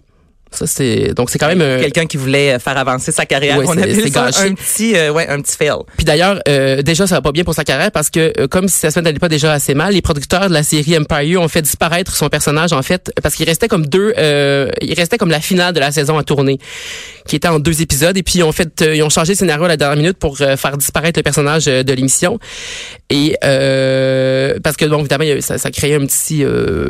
Ça, 0.56 0.68
c'est 0.68 1.13
donc 1.13 1.30
c'est 1.30 1.38
quand 1.40 1.48
même 1.48 1.62
euh, 1.62 1.80
Quelqu'un 1.81 2.06
qui 2.06 2.18
voulait 2.18 2.54
euh, 2.54 2.60
faire 2.60 2.78
avancer 2.78 3.12
sa 3.12 3.25
carrière. 3.25 3.57
Ouais, 3.57 3.66
On 3.68 3.78
appelle 3.78 3.96
ça 4.12 4.25
gâché. 4.25 4.42
un 4.50 4.54
petit, 4.54 4.96
euh, 4.96 5.12
ouais, 5.12 5.28
un 5.28 5.42
petit 5.42 5.56
fail. 5.57 5.72
Puis 5.98 6.06
d'ailleurs, 6.06 6.40
euh, 6.48 6.81
déjà, 6.81 7.07
ça 7.07 7.16
va 7.16 7.22
pas 7.22 7.31
bien 7.31 7.44
pour 7.44 7.54
sa 7.54 7.63
carrière 7.63 7.92
parce 7.92 8.10
que 8.10 8.34
euh, 8.40 8.48
comme 8.48 8.68
si 8.68 8.80
sa 8.80 8.92
semaine 8.92 9.06
n'allait 9.06 9.19
pas 9.19 9.30
déjà 9.30 9.54
assez 9.54 9.74
mal, 9.74 9.94
les 9.94 10.02
producteurs 10.02 10.48
de 10.50 10.54
la 10.54 10.63
série 10.63 10.98
Empire 10.98 11.42
ont 11.42 11.48
fait 11.48 11.62
disparaître 11.62 12.16
son 12.16 12.30
personnage 12.30 12.74
en 12.74 12.81
fait 12.81 13.12
parce 13.22 13.36
qu'il 13.36 13.46
restait 13.48 13.68
comme 13.68 13.86
deux, 13.86 14.13
euh, 14.18 14.69
il 14.81 14.94
restait 14.94 15.18
comme 15.18 15.30
la 15.31 15.42
finale 15.42 15.74
de 15.74 15.80
la 15.80 15.92
saison 15.92 16.18
à 16.18 16.24
tourner, 16.24 16.57
qui 17.28 17.36
était 17.36 17.48
en 17.48 17.60
deux 17.60 17.81
épisodes 17.81 18.16
et 18.18 18.24
puis 18.24 18.40
ils 18.40 18.44
ont 18.44 18.52
fait, 18.52 18.84
ils 18.94 19.04
ont 19.04 19.10
changé 19.10 19.34
le 19.34 19.38
scénario 19.38 19.66
à 19.66 19.68
la 19.69 19.78
dernière 19.78 19.98
minute 19.98 20.18
pour 20.18 20.38
faire 20.38 20.78
disparaître 20.78 21.19
le 21.19 21.24
personnage 21.24 21.66
de 21.66 21.94
l'émission 21.94 22.40
et 23.10 23.36
euh, 23.44 24.60
parce 24.63 24.78
que 24.78 24.86
bon 24.86 25.00
évidemment 25.00 25.25
ça, 25.42 25.57
ça 25.57 25.72
créait 25.72 25.96
un 25.96 26.06
petit, 26.06 26.44
euh, 26.44 26.88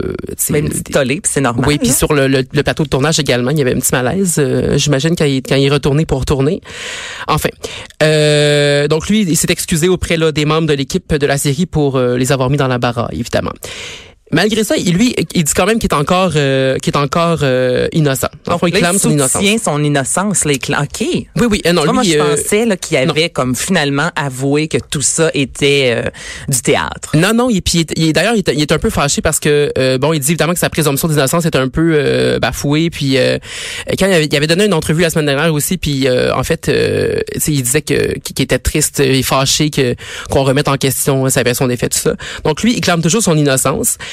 Même 0.49 0.65
une 0.65 0.71
petite 0.71 0.91
tollée, 0.91 1.21
puis 1.21 1.31
c'est 1.33 1.41
normal. 1.41 1.65
oui, 1.67 1.77
puis 1.77 1.91
sur 1.91 2.13
le, 2.13 2.27
le, 2.27 2.43
le 2.51 2.63
plateau 2.63 2.83
de 2.83 2.89
tournage 2.89 3.19
également, 3.19 3.51
il 3.55 3.59
y 3.59 3.61
avait 3.61 3.75
un 3.75 3.79
petit 3.79 3.93
malaise, 3.93 4.35
euh, 4.39 4.77
j'imagine, 4.77 5.15
quand 5.15 5.25
il, 5.25 5.41
quand 5.41 5.55
est 5.55 5.69
retourné 5.69 6.05
pour 6.05 6.19
retourner. 6.19 6.61
Enfin, 7.27 7.49
euh, 8.03 8.87
donc 8.87 9.07
lui, 9.09 9.21
il 9.21 9.37
s'est 9.37 9.51
excusé 9.51 9.87
auprès 9.87 10.17
là, 10.17 10.31
des 10.31 10.45
membres 10.45 10.67
de 10.67 10.73
l'équipe 10.73 11.13
de 11.13 11.25
la 11.25 11.37
série 11.37 11.65
pour 11.65 11.97
euh, 11.97 12.17
les 12.17 12.31
avoir 12.31 12.49
mis 12.49 12.57
dans 12.57 12.67
la 12.67 12.77
barra, 12.77 13.09
évidemment. 13.11 13.53
Malgré 14.31 14.63
ça, 14.63 14.75
il, 14.75 14.93
lui, 14.95 15.15
il 15.35 15.43
dit 15.43 15.53
quand 15.55 15.67
même 15.67 15.77
qu'il 15.77 15.89
est 15.91 15.93
encore, 15.95 16.31
euh, 16.35 16.77
qu'il 16.77 16.93
est 16.93 16.97
encore 16.97 17.39
euh, 17.43 17.87
innocent. 17.91 18.27
En 18.47 18.53
Donc, 18.53 18.61
il 18.65 18.71
clame 18.73 18.97
son 18.97 19.11
innocence. 19.11 19.43
son 19.63 19.83
innocence. 19.83 20.45
Là, 20.45 20.51
il 20.53 20.57
cla- 20.57 20.81
OK. 20.83 21.01
Oui, 21.35 21.47
oui, 21.49 21.61
euh, 21.67 21.73
non, 21.73 21.83
vois, 21.83 21.93
moi, 21.93 22.03
lui, 22.03 22.11
je 22.13 22.17
euh, 22.17 22.35
pensais 22.35 22.65
là, 22.65 22.75
qu'il 22.75 22.97
avait 22.97 23.29
comme 23.29 23.55
finalement 23.55 24.09
avoué 24.15 24.67
que 24.67 24.77
tout 24.89 25.01
ça 25.03 25.29
était 25.35 25.93
euh, 26.05 26.09
du 26.49 26.59
théâtre. 26.61 27.11
Non, 27.15 27.33
non, 27.35 27.49
et 27.51 27.61
puis 27.61 27.85
il 27.97 28.07
il 28.07 28.13
d'ailleurs, 28.13 28.33
il, 28.35 28.39
est- 28.39 28.53
il 28.55 28.61
est 28.61 28.71
un 28.71 28.79
peu 28.79 28.89
fâché 28.89 29.21
parce 29.21 29.39
que 29.39 29.71
euh, 29.77 29.99
bon, 29.99 30.11
il 30.11 30.19
dit 30.19 30.31
évidemment 30.31 30.53
que 30.53 30.59
sa 30.59 30.71
présomption 30.71 31.07
d'innocence 31.07 31.45
est 31.45 31.55
un 31.55 31.69
peu 31.69 31.91
euh, 31.95 32.39
bafouée. 32.39 32.89
Puis 32.89 33.17
euh, 33.19 33.37
quand 33.99 34.07
il 34.07 34.13
avait, 34.13 34.25
il 34.25 34.35
avait 34.35 34.47
donné 34.47 34.65
une 34.65 34.73
entrevue 34.73 35.03
la 35.03 35.11
semaine 35.11 35.27
dernière 35.27 35.53
aussi, 35.53 35.77
puis 35.77 36.07
euh, 36.07 36.33
en 36.35 36.43
fait, 36.43 36.67
euh, 36.67 37.19
il 37.47 37.61
disait 37.61 37.83
que 37.83 38.17
qu'il 38.19 38.41
était 38.43 38.57
triste 38.59 38.99
et 38.99 39.21
fâché 39.21 39.69
que 39.69 39.95
qu'on 40.31 40.43
remette 40.43 40.67
en 40.67 40.77
question 40.77 41.29
sa 41.29 41.43
version 41.43 41.67
des 41.67 41.77
faits, 41.77 41.91
tout 41.93 41.99
ça. 41.99 42.15
Donc 42.43 42.63
lui, 42.63 42.73
il 42.75 42.81
clame 42.81 43.03
toujours 43.03 43.21
son 43.21 43.37
innocence. 43.37 43.97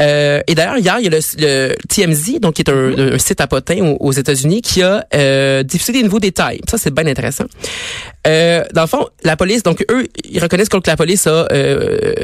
Euh, 0.00 0.40
et 0.46 0.54
d'ailleurs, 0.54 0.78
hier, 0.78 0.96
il 0.98 1.04
y 1.04 1.08
a 1.08 1.10
le, 1.10 1.20
le 1.38 1.74
TMZ, 1.88 2.40
donc 2.40 2.54
qui 2.54 2.62
est 2.62 2.70
un, 2.70 3.14
un 3.14 3.18
site 3.18 3.40
à 3.40 3.46
potins 3.46 3.80
aux, 3.80 3.96
aux 4.00 4.12
États-Unis, 4.12 4.62
qui 4.62 4.82
a 4.82 5.06
euh, 5.14 5.62
diffusé 5.62 5.92
des 5.92 6.02
nouveaux 6.02 6.20
détails. 6.20 6.60
Ça, 6.68 6.78
c'est 6.78 6.92
bien 6.92 7.06
intéressant. 7.06 7.44
Euh, 8.26 8.64
dans 8.72 8.82
le 8.82 8.86
fond, 8.86 9.06
la 9.22 9.36
police, 9.36 9.62
donc 9.62 9.84
eux, 9.90 10.06
ils 10.24 10.40
reconnaissent 10.40 10.70
que 10.70 10.78
la 10.86 10.96
police 10.96 11.26
a 11.26 11.46
euh, 11.52 12.14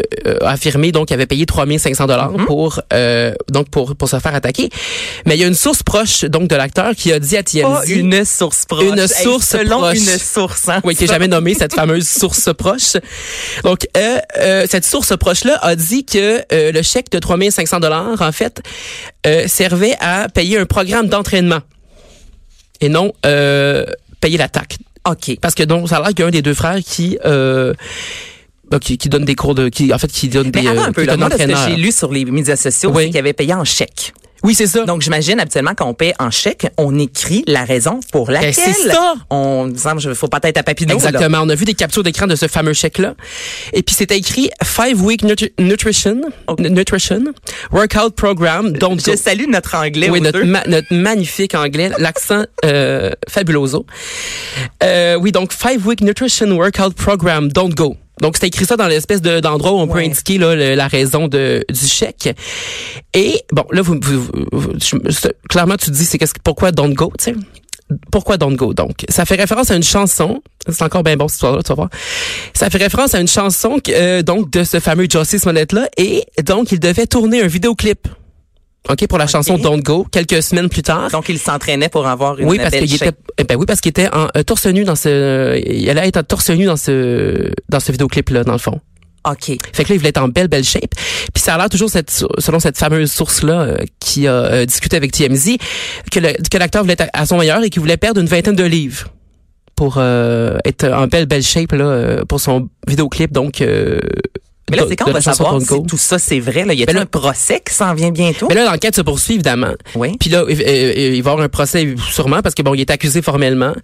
affirmé 0.41 0.93
donc 0.93 1.09
qu'il 1.09 1.15
avait 1.15 1.27
payé 1.27 1.45
3500 1.45 2.07
dollars 2.07 2.33
pour 2.47 2.81
euh, 2.93 3.35
donc 3.51 3.69
pour 3.69 3.95
pour 3.95 4.09
se 4.09 4.19
faire 4.19 4.35
attaquer. 4.35 4.71
Mais 5.27 5.37
il 5.37 5.41
y 5.41 5.45
a 5.45 5.47
une 5.47 5.55
source 5.55 5.83
proche 5.83 6.25
donc 6.25 6.49
de 6.49 6.57
l'acteur 6.57 6.95
qui 6.95 7.13
a 7.13 7.19
dit 7.19 7.37
à 7.37 7.43
TMZ 7.43 7.91
une 7.91 8.25
source 8.25 8.65
proche. 8.65 8.85
Une 8.85 9.07
source 9.07 9.49
selon 9.49 9.79
proche. 9.79 9.99
une 9.99 10.19
source. 10.19 10.69
Hein, 10.71 10.81
oui, 10.85 10.97
qui 10.97 11.05
est 11.05 11.09
jamais 11.09 11.29
nommée 11.29 11.55
cette 11.55 11.75
fameuse 11.75 12.09
source 12.09 12.49
proche. 12.55 12.97
Donc, 13.65 13.87
euh, 13.97 14.19
euh, 14.39 14.67
cette 14.69 14.87
source 14.87 15.17
proche-là 15.17 15.59
a 15.61 15.77
dit 15.77 16.05
que 16.05 16.41
euh, 16.53 16.73
le 16.73 16.83
chèque 16.83 17.11
de 17.11 17.19
3500 17.19 17.60
dollars, 17.81 18.21
en 18.21 18.33
fait, 18.33 18.63
euh, 19.27 19.47
servait 19.49 19.97
à 20.01 20.29
payer 20.29 20.59
un 20.59 20.67
programme 20.67 21.09
d'entraînement 21.09 21.61
et 22.81 22.89
non 22.89 23.13
euh, 23.27 23.85
payer 24.21 24.39
l'attaque. 24.39 24.79
OK. 25.09 25.39
Parce 25.41 25.55
que 25.55 25.63
donc, 25.63 25.89
ça 25.89 25.97
a 25.97 26.01
l'air 26.01 26.09
qu'il 26.09 26.21
y 26.21 26.23
a 26.23 26.27
un 26.27 26.31
des 26.31 26.43
deux 26.43 26.55
frères 26.55 26.79
qui 26.85 27.19
euh, 27.25 27.73
bah, 28.71 28.79
qui, 28.79 28.99
qui 28.99 29.09
donne 29.09 29.25
des 29.25 29.35
cours 29.35 29.55
de 29.55 29.69
qui 29.69 29.93
en 29.93 29.99
fait 29.99 30.11
qui 30.13 30.29
donne 30.29 30.51
Mais 30.55 30.63
des 30.63 30.69
avant 30.69 30.83
euh, 30.83 30.87
un 30.87 30.93
peu, 30.93 31.05
là, 31.05 31.17
moi, 31.17 31.31
que 31.31 31.37
j'ai 31.39 31.77
lu 31.77 31.91
sur 31.93 32.13
les 32.13 32.25
médias 32.25 32.57
sociaux, 32.57 32.93
Oui. 32.95 33.07
qu'il 33.07 33.19
avait 33.19 33.33
payé 33.33 33.55
en 33.55 33.65
chèque. 33.65 34.13
Oui, 34.43 34.55
c'est 34.55 34.67
ça. 34.67 34.85
Donc, 34.85 35.03
j'imagine, 35.03 35.39
habituellement, 35.41 35.73
quand 35.77 35.87
on 35.87 35.95
paye 35.95 36.15
en 36.19 36.31
chèque, 36.31 36.69
on 36.79 36.99
écrit 36.99 37.45
la 37.47 37.65
raison 37.65 38.01
pour 38.13 38.31
laquelle. 38.31 38.55
Ben, 38.57 38.73
c'est 38.75 38.89
ça. 38.91 39.15
On 39.31 39.67
disant, 39.67 39.99
je 39.99 40.15
faut 40.15 40.29
pas 40.29 40.39
être 40.45 40.57
à 40.59 40.63
Papineau. 40.63 40.91
là. 40.91 40.95
Exactement. 40.95 41.39
On 41.43 41.49
a 41.49 41.55
vu 41.55 41.65
des 41.65 41.75
captures 41.75 42.03
d'écran 42.03 42.27
de 42.27 42.35
ce 42.37 42.47
fameux 42.49 42.73
chèque-là. 42.73 43.15
Et 43.73 43.83
puis, 43.83 43.95
c'était 43.95 44.17
écrit 44.19 44.51
Five 44.65 45.01
Week 45.03 45.23
Nutri- 45.23 45.53
Nutrition, 45.59 46.21
N- 46.59 46.69
Nutrition, 46.75 47.23
Workout 47.71 48.15
Program, 48.15 48.73
Don't 48.73 48.97
Go. 48.97 49.13
Je 49.13 49.17
salue 49.17 49.47
notre 49.49 49.75
anglais 49.75 50.09
Oui, 50.11 50.21
notre, 50.21 50.41
ma- 50.45 50.65
notre 50.67 50.93
magnifique 50.95 51.55
anglais, 51.55 51.91
l'accent 51.99 52.45
euh, 52.65 53.11
fabuloso. 53.29 53.85
Euh, 54.83 55.17
oui, 55.17 55.33
donc 55.33 55.53
Five 55.53 55.87
Week 55.87 56.01
Nutrition 56.01 56.51
Workout 56.57 56.95
Program, 56.95 57.49
Don't 57.53 57.75
Go. 57.75 57.97
Donc 58.21 58.37
c'était 58.37 58.49
écrit 58.49 58.65
ça 58.67 58.77
dans 58.77 58.87
l'espèce 58.89 59.23
de 59.23 59.41
d'endroit 59.41 59.73
où 59.73 59.79
on 59.79 59.89
peut 59.89 59.99
indiquer 60.11 60.39
là, 60.39 60.55
le- 60.55 60.75
la 60.75 60.89
raison 60.89 61.29
de 61.29 61.65
du 61.69 61.87
chèque. 61.87 62.35
Et 63.15 63.41
bon, 63.53 63.65
là 63.73 63.83
vous, 63.83 63.99
vous- 64.03 64.29
vous- 64.53 64.73
je- 64.79 65.11
c'est- 65.11 65.35
clairement 65.49 65.77
tu 65.77 65.87
te 65.87 65.91
dis 65.93 66.05
c'est 66.05 66.19
qu'est-ce 66.19 66.35
que- 66.35 66.41
pourquoi 66.43 66.73
Don't 66.73 66.93
Go, 66.95 67.13
tu 67.19 67.25
sais? 67.25 67.35
Pourquoi 68.13 68.37
Don't 68.37 68.55
Go? 68.55 68.73
Donc, 68.73 69.05
ça 69.09 69.25
fait 69.25 69.35
référence 69.35 69.73
à 69.73 69.75
une 69.75 69.83
chanson. 69.83 70.43
C'est 70.69 70.83
encore 70.85 71.03
bien 71.03 71.17
bon 71.17 71.27
cette 71.27 71.35
histoire-là, 71.37 71.63
tu 71.65 71.71
vas 71.71 71.75
voir. 71.75 71.89
Ça 72.55 72.71
fait 72.71 72.79
référence 72.79 73.15
à 73.15 73.21
une 73.21 73.27
chanson 73.27 73.81
euh, 73.89 74.23
donc 74.23 74.49
de 74.53 74.63
ce 74.63 74.79
fameux 74.79 75.09
Justice 75.11 75.43
Smollett-là. 75.43 75.89
Et 75.97 76.23
donc, 76.45 76.71
il 76.71 76.79
devait 76.79 77.09
tourner 77.09 77.43
un 77.43 77.49
vidéoclip. 77.49 78.07
OK, 78.89 79.07
pour 79.09 79.19
la 79.19 79.27
chanson 79.27 79.59
Don't 79.59 79.83
Go, 79.83 80.07
quelques 80.11 80.43
semaines 80.43 80.69
plus 80.69 80.83
tard. 80.83 81.11
Donc, 81.11 81.29
il 81.29 81.39
s'entraînait 81.39 81.89
pour 81.91 82.07
avoir 82.07 82.39
une 82.39 82.49
oui, 82.49 82.59
parce 82.59 82.75
qu'il 82.75 82.93
était, 82.95 83.13
eh 83.39 83.45
ben 83.45 83.57
oui, 83.57 83.67
parce 83.67 83.81
qu'il 83.81 83.91
était 83.91 84.09
en 84.13 84.29
euh, 84.37 84.43
torse 84.43 84.67
nu 84.67 84.85
dans 84.85 84.97
ce, 84.97 85.61
il 85.67 85.89
allait 85.91 86.09
être 86.09 86.17
en 86.17 86.23
torse 86.23 86.51
nu 86.51 86.65
dans 86.65 86.77
ce, 86.77 87.51
dans 87.69 87.79
ce 87.79 87.93
vidéoclip-là, 87.93 88.43
dans 88.43 88.53
le 88.55 88.59
fond. 88.59 88.81
OK. 89.29 89.45
Fait 89.75 89.85
que 89.85 89.91
là, 89.91 89.95
il 89.95 89.99
voulait 89.99 90.09
être 90.09 90.23
en 90.23 90.29
belle, 90.29 90.49
belle 90.49 90.65
shape. 90.65 90.95
Puis 91.35 91.43
ça 91.43 91.55
a 91.55 91.59
l'air 91.59 91.69
toujours, 91.69 91.91
cette, 91.91 92.11
selon 92.39 92.59
cette 92.59 92.79
fameuse 92.79 93.13
source-là 93.13 93.61
euh, 93.61 93.77
qui 94.01 94.27
a 94.27 94.33
euh, 94.33 94.65
discuté 94.65 94.97
avec 94.97 95.13
TMZ, 95.13 95.57
que 96.11 96.21
le- 96.21 96.33
que 96.51 96.57
l'acteur 96.57 96.83
voulait 96.83 96.95
être 96.99 97.11
à, 97.13 97.27
son 97.27 97.37
meilleur 97.37 97.63
et 97.63 97.69
qu'il 97.69 97.81
voulait 97.81 97.99
perdre 97.99 98.19
une 98.21 98.27
vingtaine 98.29 98.57
de 98.57 98.65
livres 98.65 99.09
pour 99.77 99.97
euh, 99.99 100.57
être 100.65 100.89
en 100.89 101.07
belle 101.07 101.27
belle 101.27 101.43
shape 101.43 101.73
là 101.73 101.85
euh, 101.85 102.25
pour 102.27 102.39
son 102.41 102.69
vidéoclip 102.87 103.33
donc 103.33 103.63
euh, 103.63 103.99
Mais 104.71 104.77
là, 104.77 104.85
c'est 104.89 104.97
quand 104.97 105.09
on 105.09 105.13
va 105.13 105.21
savoir 105.21 105.61
si 105.61 105.67
tout 105.67 105.97
ça 105.97 106.19
c'est 106.19 106.41
vrai. 106.41 106.65
Là? 106.65 106.75
Y 106.75 106.85
a 106.85 107.01
un 107.01 107.07
procès 107.07 107.61
qui 107.67 107.75
s'en 107.75 107.95
vient 107.95 108.11
bientôt? 108.11 108.47
Mais 108.49 108.55
là, 108.55 108.65
l'enquête 108.65 108.95
se 108.95 109.01
poursuit, 109.01 109.35
évidemment. 109.35 109.75
Oui. 109.95 110.17
Puis 110.19 110.31
là, 110.31 110.41
euh, 110.41 110.49
euh, 110.49 111.13
il 111.15 111.23
va 111.23 111.31
y 111.31 111.33
avoir 111.33 111.41
un 111.41 111.49
procès 111.49 111.95
sûrement 112.11 112.43
parce 112.43 112.55
que 112.55 112.63
bon, 112.63 112.75
il 112.75 112.81
est 112.81 112.91
accusé 112.91 113.23
formellement. 113.23 113.75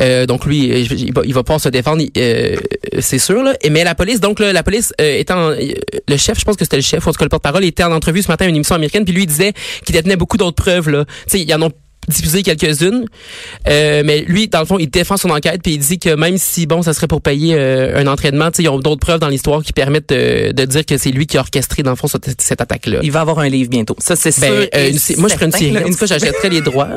Euh, 0.00 0.26
donc 0.26 0.44
lui, 0.46 0.70
euh, 0.70 0.78
il 0.78 1.12
va, 1.12 1.22
il 1.24 1.34
va 1.34 1.42
pouvoir 1.42 1.60
se 1.60 1.68
défendre, 1.68 2.02
euh, 2.16 2.56
c'est 3.00 3.18
sûr. 3.18 3.42
Là. 3.42 3.54
Mais 3.70 3.84
la 3.84 3.94
police, 3.94 4.20
donc 4.20 4.40
là, 4.40 4.52
la 4.52 4.62
police 4.62 4.92
euh, 5.00 5.18
étant 5.18 5.50
le 5.50 6.16
chef, 6.16 6.38
je 6.38 6.44
pense 6.44 6.56
que 6.56 6.64
c'était 6.64 6.76
le 6.76 6.82
chef, 6.82 7.06
en 7.06 7.12
tout 7.12 7.18
cas 7.18 7.24
le 7.24 7.30
porte-parole, 7.30 7.64
il 7.64 7.68
était 7.68 7.84
en 7.84 7.92
entrevue 7.92 8.22
ce 8.22 8.28
matin 8.28 8.46
à 8.46 8.48
une 8.48 8.56
émission 8.56 8.74
américaine, 8.74 9.04
puis 9.04 9.14
lui 9.14 9.22
il 9.22 9.26
disait 9.26 9.52
qu'il 9.84 9.94
détenait 9.94 10.16
beaucoup 10.16 10.36
d'autres 10.36 10.62
preuves. 10.62 10.88
Là, 10.90 11.04
tu 11.04 11.12
sais, 11.26 11.40
il 11.40 11.48
y 11.48 11.54
en 11.54 11.62
a 11.62 11.68
diffusé 12.08 12.42
quelques-unes, 12.42 13.04
Euh, 13.68 14.02
mais 14.04 14.20
lui, 14.26 14.48
dans 14.48 14.60
le 14.60 14.66
fond, 14.66 14.78
il 14.78 14.88
défend 14.88 15.16
son 15.16 15.30
enquête 15.30 15.60
puis 15.62 15.74
il 15.74 15.78
dit 15.78 15.98
que 15.98 16.14
même 16.14 16.38
si 16.38 16.66
bon, 16.66 16.82
ça 16.82 16.92
serait 16.94 17.06
pour 17.08 17.20
payer 17.22 17.54
euh, 17.56 17.96
un 17.98 18.06
entraînement, 18.06 18.50
tu 18.50 18.56
sais, 18.58 18.62
ils 18.64 18.68
ont 18.68 18.78
d'autres 18.78 19.00
preuves 19.00 19.20
dans 19.20 19.28
l'histoire 19.28 19.62
qui 19.62 19.72
permettent 19.72 20.08
de, 20.10 20.52
de 20.52 20.64
dire 20.64 20.84
que 20.86 20.96
c'est 20.96 21.10
lui 21.10 21.26
qui 21.26 21.36
a 21.36 21.40
orchestré 21.40 21.82
dans 21.82 21.90
le 21.90 21.96
fond 21.96 22.06
cette, 22.08 22.40
cette 22.40 22.60
attaque-là. 22.60 23.00
Il 23.02 23.12
va 23.12 23.20
avoir 23.20 23.38
un 23.40 23.48
livre 23.48 23.68
bientôt. 23.70 23.96
Ça, 23.98 24.16
c'est 24.16 24.38
Ben, 24.40 24.46
sûr. 24.62 24.68
euh, 24.74 24.90
une 24.90 25.20
moi, 25.20 25.28
je 25.28 25.34
ferais 25.34 25.46
une 25.46 25.52
série. 25.52 25.72
tout 25.84 25.96
cas, 25.96 26.06
j'achèterais 26.06 26.48
les 26.48 26.60
droits. 26.60 26.88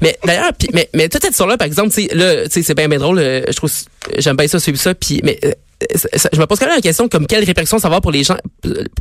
Mais 0.00 0.16
d'ailleurs, 0.24 0.52
mais, 0.72 0.88
mais 0.94 1.08
toute 1.08 1.22
cette 1.22 1.32
histoire-là, 1.32 1.56
par 1.56 1.66
exemple, 1.66 1.90
tu 1.90 2.02
sais, 2.06 2.14
là, 2.14 2.44
tu 2.44 2.50
sais, 2.50 2.62
c'est 2.62 2.74
bien, 2.74 2.88
bien 2.88 2.98
drôle. 2.98 3.18
euh, 3.18 3.42
Je 3.48 3.52
trouve, 3.56 3.70
j'aime 4.18 4.36
bien 4.36 4.48
ça, 4.48 4.58
suivre 4.58 4.78
ça. 4.78 4.94
Puis, 4.94 5.20
mais 5.22 5.38
euh, 5.44 5.52
je 6.32 6.38
me 6.40 6.46
pose 6.46 6.58
quand 6.58 6.66
même 6.66 6.74
la 6.76 6.80
question 6.80 7.08
comme 7.08 7.26
quelles 7.26 7.44
répercussions 7.44 7.78
ça 7.78 7.88
va 7.88 7.94
avoir 7.96 8.00
pour 8.02 8.12
les 8.12 8.24
gens, 8.24 8.36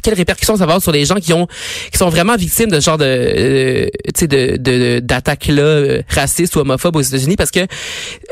quelles 0.04 0.14
répercussions 0.16 0.54
ça 0.56 0.66
va 0.66 0.74
avoir 0.74 0.82
sur 0.82 0.92
les 0.92 1.06
gens 1.06 1.16
qui 1.16 1.34
ont, 1.34 1.48
qui 1.92 1.98
sont 1.98 2.10
vraiment 2.10 2.36
victimes 2.36 2.70
de 2.70 2.80
ce 2.80 2.86
genre 2.86 2.98
de, 2.98 3.06
euh, 3.06 3.86
tu 4.14 4.22
sais, 4.22 4.28
de, 4.28 4.58
de 4.58 5.00
d'attaques 5.00 5.48
là 5.48 5.62
euh, 5.64 6.02
racistes 6.10 6.56
ou 6.56 6.60
homophobes 6.60 6.96
aux 6.96 7.02
États-Unis, 7.02 7.36
parce 7.36 7.52
que 7.52 7.62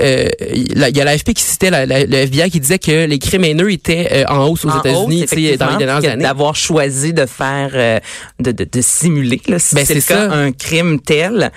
euh, 0.02 0.28
il 0.54 0.78
y 0.78 1.02
a- 1.02 1.04
l'AFP 1.04 1.34
qui 1.34 1.44
citait 1.44 1.70
la- 1.70 1.86
la- 1.86 2.06
le 2.06 2.16
FBI 2.16 2.50
qui 2.50 2.60
disait 2.60 2.80
que 2.80 3.06
les 3.06 3.20
crimes 3.20 3.44
haineux 3.46 3.72
étaient 3.72 4.08
euh, 4.12 4.24
en 4.28 4.46
hausse 4.48 4.66
aux 4.66 4.70
États-Unis, 4.80 5.24
hausse, 5.24 5.30
tu 5.32 5.48
sais, 5.48 5.58
dans 5.58 5.72
les 5.72 5.78
dernières 5.86 6.12
années. 6.12 6.24
D'avoir 6.24 6.56
choisi 6.56 7.14
de 7.14 7.26
faire, 7.26 7.72
euh, 7.74 8.00
de, 8.40 8.52
de, 8.52 8.68
de 8.72 8.82
simuler, 8.82 9.42
là, 9.48 9.60
si 9.60 9.76
Ben, 9.76 9.86
c'est 9.86 9.94
le 9.96 10.02
c'est 10.02 10.14
cas, 10.14 10.30
ça. 10.30 10.34
un 10.36 10.52
crime 10.52 11.00
tel. 11.00 11.52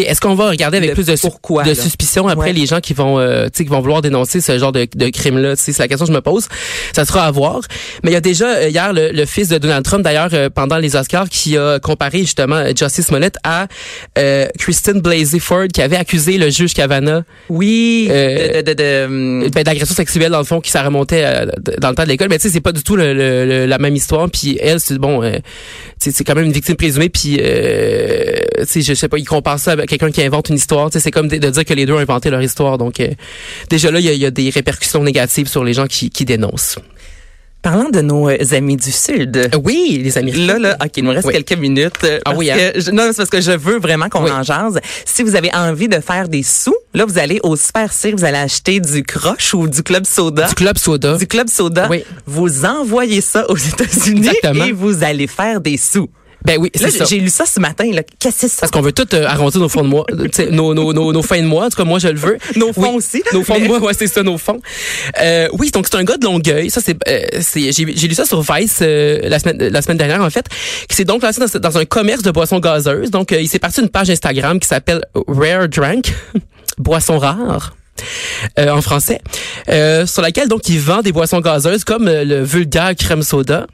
Est-ce 0.00 0.20
qu'on 0.20 0.34
va 0.34 0.48
regarder 0.50 0.78
avec 0.78 0.90
Le 0.90 0.94
plus 0.94 1.06
de, 1.06 1.16
pourquoi, 1.20 1.62
de 1.64 1.74
suspicion 1.74 2.26
après 2.28 2.46
Ouais. 2.48 2.52
les 2.52 2.66
gens 2.66 2.80
qui 2.80 2.94
vont, 2.94 3.18
euh, 3.18 3.44
tu 3.44 3.58
sais, 3.58 3.64
qui 3.64 3.70
vont 3.70 3.80
vouloir 3.80 4.00
dénoncer 4.02 4.40
ce 4.40 4.58
genre 4.58 4.72
de, 4.72 4.86
de 4.94 5.08
crime-là? 5.10 5.54
C'est 5.56 5.78
la 5.78 5.86
question 5.88 6.06
que 6.06 6.12
je 6.12 6.16
me 6.16 6.22
pose. 6.22 6.48
Ça 6.94 7.04
sera 7.04 7.26
à 7.26 7.30
voir. 7.30 7.60
Mais 8.02 8.10
il 8.10 8.14
y 8.14 8.16
a 8.16 8.20
déjà 8.20 8.46
euh, 8.56 8.68
hier 8.68 8.92
le, 8.92 9.10
le 9.12 9.26
fils 9.26 9.48
de 9.48 9.58
Donald 9.58 9.84
Trump, 9.84 10.02
d'ailleurs, 10.02 10.30
euh, 10.32 10.48
pendant 10.48 10.78
les 10.78 10.96
Oscars, 10.96 11.28
qui 11.28 11.56
a 11.58 11.78
comparé 11.78 12.20
justement 12.20 12.56
euh, 12.56 12.72
Justice 12.76 13.06
Smollett 13.06 13.36
à 13.44 13.66
euh, 14.18 14.46
Kristen 14.58 15.00
Blasey 15.00 15.38
Ford, 15.38 15.66
qui 15.72 15.82
avait 15.82 15.96
accusé 15.96 16.38
le 16.38 16.50
juge 16.50 16.74
Kavanaugh 16.74 17.22
Oui, 17.50 18.08
Euh, 18.10 18.62
de, 18.62 18.72
de, 18.72 19.04
hum, 19.04 19.48
ben, 19.50 19.62
d'agression 19.62 19.94
sexuelle 19.94 20.30
dans 20.30 20.38
le 20.38 20.44
fond 20.44 20.60
qui 20.60 20.70
ça 20.70 20.82
remontait 20.82 21.24
d- 21.58 21.74
dans 21.80 21.90
le 21.90 21.94
temps 21.94 22.04
de 22.04 22.08
l'école 22.08 22.28
mais 22.28 22.36
tu 22.38 22.42
sais 22.48 22.50
c'est 22.54 22.60
pas 22.60 22.72
du 22.72 22.82
tout 22.82 22.96
le, 22.96 23.12
le- 23.14 23.44
le- 23.46 23.66
la 23.66 23.78
même 23.78 23.94
histoire 23.96 24.28
puis 24.30 24.58
elle 24.60 24.80
c'est 24.80 24.98
bon 24.98 25.22
euh, 25.22 25.38
c'est 25.98 26.24
quand 26.24 26.34
même 26.34 26.44
une 26.46 26.52
victime 26.52 26.76
présumée 26.76 27.08
puis 27.08 27.38
euh, 27.40 28.36
tu 28.60 28.66
sais 28.66 28.82
je 28.82 28.94
sais 28.94 29.08
pas 29.08 29.18
il 29.18 29.24
compare 29.24 29.58
ça 29.58 29.74
quelqu'un 29.86 30.10
qui 30.10 30.22
invente 30.22 30.48
une 30.48 30.56
histoire 30.56 30.88
c'est 30.92 31.10
comme 31.10 31.28
de, 31.28 31.36
de 31.38 31.50
dire 31.50 31.64
que 31.64 31.74
les 31.74 31.86
deux 31.86 31.92
ont 31.94 31.98
inventé 31.98 32.30
leur 32.30 32.42
histoire 32.42 32.78
donc 32.78 33.00
euh, 33.00 33.08
déjà 33.70 33.90
là 33.90 33.98
il 34.00 34.04
y 34.06 34.08
a, 34.08 34.12
il 34.12 34.20
y 34.20 34.26
a 34.26 34.30
des 34.30 34.50
répercussions 34.50 35.02
négatives 35.02 35.48
sur 35.48 35.64
les 35.64 35.72
gens 35.74 35.86
qui, 35.86 36.10
qui 36.10 36.24
dénoncent 36.24 36.78
Parlant 37.62 37.90
de 37.90 38.00
nos 38.00 38.28
euh, 38.28 38.36
amis 38.56 38.76
du 38.76 38.90
Sud. 38.90 39.48
Oui 39.62 40.00
les 40.02 40.18
amis 40.18 40.32
Là, 40.32 40.58
là, 40.58 40.76
OK, 40.84 40.90
il 40.96 41.04
nous 41.04 41.10
reste 41.12 41.28
Oui. 41.28 41.32
quelques 41.32 41.56
minutes. 41.56 41.92
euh, 42.02 42.18
Ah 42.24 42.32
oui, 42.34 42.50
hein? 42.50 42.56
que 42.74 42.80
je- 42.80 42.90
non, 42.90 43.04
c'est 43.12 43.18
parce 43.18 43.30
que 43.30 43.40
je 43.40 43.52
veux 43.52 43.78
vraiment 43.78 44.08
qu'on 44.08 44.24
Oui. 44.24 44.32
en 44.32 44.42
jase. 44.42 44.80
Si 45.04 45.22
vous 45.22 45.36
avez 45.36 45.54
envie 45.54 45.86
de 45.86 46.00
faire 46.00 46.28
des 46.28 46.42
sous, 46.42 46.74
là, 46.92 47.04
vous 47.04 47.18
allez 47.18 47.38
au 47.44 47.54
Super 47.54 47.92
Cire, 47.92 48.16
vous 48.16 48.24
allez 48.24 48.38
acheter 48.38 48.80
du 48.80 49.04
croche 49.04 49.54
ou 49.54 49.68
du 49.68 49.84
Club 49.84 50.04
Soda. 50.06 50.48
du 50.48 50.54
club 50.56 50.76
soda 50.76 51.16
Du 51.18 51.28
Club 51.28 51.48
Soda. 51.48 51.86
Oui. 51.88 52.02
Vous 52.26 52.64
envoyez 52.64 53.20
ça 53.20 53.48
aux 53.48 53.56
États-Unis 53.56 54.30
et 54.66 54.72
vous 54.72 55.04
allez 55.04 55.28
faire 55.28 55.60
des 55.60 55.76
sous. 55.76 56.10
Ben 56.44 56.58
oui 56.58 56.70
c'est 56.74 56.90
ça 56.90 57.04
j'ai 57.04 57.18
lu 57.18 57.30
ça 57.30 57.46
ce 57.46 57.60
matin. 57.60 57.90
là. 57.92 58.02
Qu'est-ce 58.18 58.34
que 58.34 58.40
c'est 58.42 58.48
ça? 58.48 58.60
parce 58.62 58.70
qu'on 58.72 58.80
veut 58.80 58.92
tout 58.92 59.06
euh, 59.14 59.26
arrondir 59.26 59.60
nos 59.60 59.68
fonds 59.68 59.82
de 59.82 59.88
mois, 59.88 60.04
nos, 60.50 60.74
nos, 60.74 60.92
nos, 60.92 61.12
nos 61.12 61.22
fins 61.22 61.40
de 61.40 61.46
mois. 61.46 61.66
En 61.66 61.68
tout 61.70 61.76
cas, 61.76 61.84
moi, 61.84 61.98
je 61.98 62.08
le 62.08 62.18
veux. 62.18 62.38
Nos 62.56 62.72
fonds 62.72 62.90
Oui, 62.90 62.96
aussi. 62.96 63.22
Nos 63.32 63.42
fonds 63.44 63.58
de 63.58 63.64
mois, 63.66 63.78
ouais, 63.80 63.92
c'est 63.96 64.06
ça, 64.06 64.22
nos 64.22 64.38
fonds. 64.38 64.60
Euh, 65.20 65.48
oui, 65.52 65.70
donc 65.70 65.86
c'est 65.90 65.96
un 65.96 66.04
gars 66.04 66.16
de 66.16 66.24
Longueuil. 66.24 66.70
Ça, 66.70 66.80
c'est, 66.84 66.96
euh, 67.08 67.40
j'ai, 67.54 67.84
lu 68.08 68.14
ça 68.14 68.24
sur 68.24 68.42
Vice 68.42 68.78
euh, 68.82 69.20
la 69.22 69.38
semaine, 69.38 69.58
la 69.58 69.82
semaine 69.82 69.98
dernière 69.98 70.20
en 70.22 70.30
fait, 70.30 70.46
qui 70.88 70.96
s'est 70.96 71.04
donc 71.04 71.22
lancé 71.22 71.40
dans, 71.40 71.58
dans 71.60 71.78
un 71.78 71.84
commerce 71.84 72.22
de 72.22 72.30
boissons 72.30 72.58
gazeuses. 72.60 73.10
Donc, 73.10 73.32
euh, 73.32 73.40
il 73.40 73.48
s'est 73.48 73.58
parti 73.58 73.80
d'une 73.80 73.88
page 73.90 74.10
Instagram 74.10 74.58
qui 74.60 74.68
s'appelle 74.68 75.02
Rare 75.28 75.68
Drank, 75.68 76.12
boissons 76.78 77.18
rares. 77.18 77.74
euh, 78.58 78.70
en 78.70 78.80
français, 78.82 79.20
euh, 79.68 80.06
sur 80.06 80.22
laquelle 80.22 80.48
donc 80.48 80.68
il 80.68 80.80
vend 80.80 81.02
des 81.02 81.12
boissons 81.12 81.40
gazeuses 81.40 81.84
comme 81.84 82.08
euh, 82.08 82.24
le 82.24 82.42
vulgaire 82.42 82.94
crème 82.96 83.22
soda. 83.22 83.66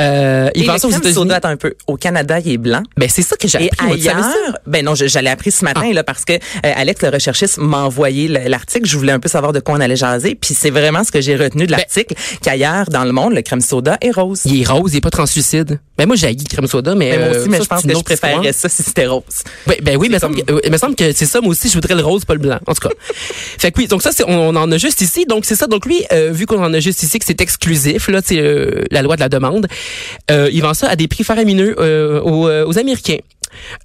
Euh, 0.00 0.48
il 0.54 0.62
Et 0.62 0.66
le 0.74 0.78
ça 0.80 0.86
aux 0.86 0.90
crème 0.90 1.02
États-Unis. 1.02 1.14
un 1.44 1.56
peu. 1.56 1.74
Au 1.86 1.96
Canada, 1.96 2.38
il 2.40 2.52
est 2.52 2.56
blanc. 2.56 2.82
Ben 2.96 3.08
c'est 3.10 3.20
ça 3.22 3.36
que 3.36 3.46
j'ai 3.46 3.64
Et 3.64 3.70
appris. 3.70 4.02
ça? 4.02 4.10
ailleurs, 4.16 4.58
ben 4.66 4.84
non, 4.84 4.94
l'ai 5.18 5.28
appris 5.30 5.50
ce 5.50 5.64
matin 5.64 5.92
là 5.92 6.02
parce 6.02 6.24
que 6.24 6.32
euh, 6.32 6.38
Alex 6.62 7.02
le 7.02 7.10
recherchiste 7.10 7.58
m'a 7.58 7.82
envoyé 7.82 8.26
le- 8.28 8.48
l'article. 8.48 8.86
Je 8.88 8.96
voulais 8.96 9.12
un 9.12 9.20
peu 9.20 9.28
savoir 9.28 9.52
de 9.52 9.60
quoi 9.60 9.74
on 9.74 9.80
allait 9.80 9.96
jaser, 9.96 10.34
puis 10.34 10.54
c'est 10.54 10.70
vraiment 10.70 11.04
ce 11.04 11.12
que 11.12 11.20
j'ai 11.20 11.36
retenu 11.36 11.66
de 11.66 11.72
Ben- 11.72 11.76
l'article 11.78 12.14
qu'ailleurs 12.40 12.86
dans 12.86 13.04
le 13.04 13.12
monde, 13.12 13.34
le 13.34 13.42
crème 13.42 13.60
soda 13.60 13.98
est 14.00 14.10
rose. 14.12 14.40
Il 14.46 14.62
est 14.62 14.66
rose, 14.68 14.92
il 14.94 14.96
est 14.96 15.00
pas 15.02 15.10
translucide. 15.10 15.78
Ben 15.98 16.06
moi 16.06 16.16
j'ai 16.16 16.28
haï 16.28 16.36
crème 16.36 16.66
soda, 16.66 16.94
mais 16.94 17.10
Mais 17.10 17.18
moi 17.18 17.26
euh, 17.26 17.40
aussi, 17.40 17.48
mais 17.50 17.58
ça, 17.58 17.64
je 17.64 17.68
pense 17.68 17.82
que 17.82 17.94
je 17.94 18.02
préférerais 18.02 18.52
ça 18.54 18.68
si 18.70 18.82
c'était 18.82 19.06
rose. 19.06 19.22
Ben, 19.66 19.76
ben 19.82 19.96
oui, 19.98 20.08
mais 20.10 20.18
comme- 20.18 20.32
semble 20.34 20.42
que- 20.46 20.52
euh, 20.54 20.60
il 20.64 20.72
me 20.72 20.78
semble 20.78 20.94
que 20.96 21.12
c'est 21.12 21.26
ça, 21.26 21.40
moi 21.42 21.50
aussi, 21.50 21.68
je 21.68 21.74
voudrais 21.74 21.94
le 21.94 22.02
rose, 22.02 22.24
pas 22.24 22.32
le 22.34 22.40
blanc. 22.40 22.58
En 22.66 22.72
tout 22.74 22.88
cas. 22.88 22.94
fait 23.58 23.70
que 23.70 23.78
oui, 23.78 23.86
donc 23.88 24.02
ça, 24.02 24.10
on, 24.26 24.32
on 24.34 24.56
en 24.56 24.72
a 24.72 24.78
juste 24.78 25.02
ici. 25.02 25.26
Donc 25.26 25.44
c'est 25.44 25.54
ça. 25.54 25.66
Donc 25.66 25.84
lui, 25.84 26.02
euh, 26.12 26.30
vu 26.32 26.46
qu'on 26.46 26.64
en 26.64 26.72
a 26.72 26.80
juste 26.80 27.02
ici, 27.02 27.18
que 27.18 27.26
c'est 27.26 27.40
exclusif, 27.42 28.08
là, 28.08 28.20
c'est 28.24 28.38
euh, 28.40 28.84
la 28.90 29.02
loi 29.02 29.16
de 29.16 29.20
la 29.20 29.28
demande, 29.32 29.66
euh, 30.30 30.48
il 30.52 30.62
vend 30.62 30.74
ça 30.74 30.88
à 30.88 30.96
des 30.96 31.08
prix 31.08 31.24
faramineux 31.24 31.74
euh, 31.78 32.20
aux, 32.20 32.48
euh, 32.48 32.64
aux 32.66 32.78
Américains. 32.78 33.18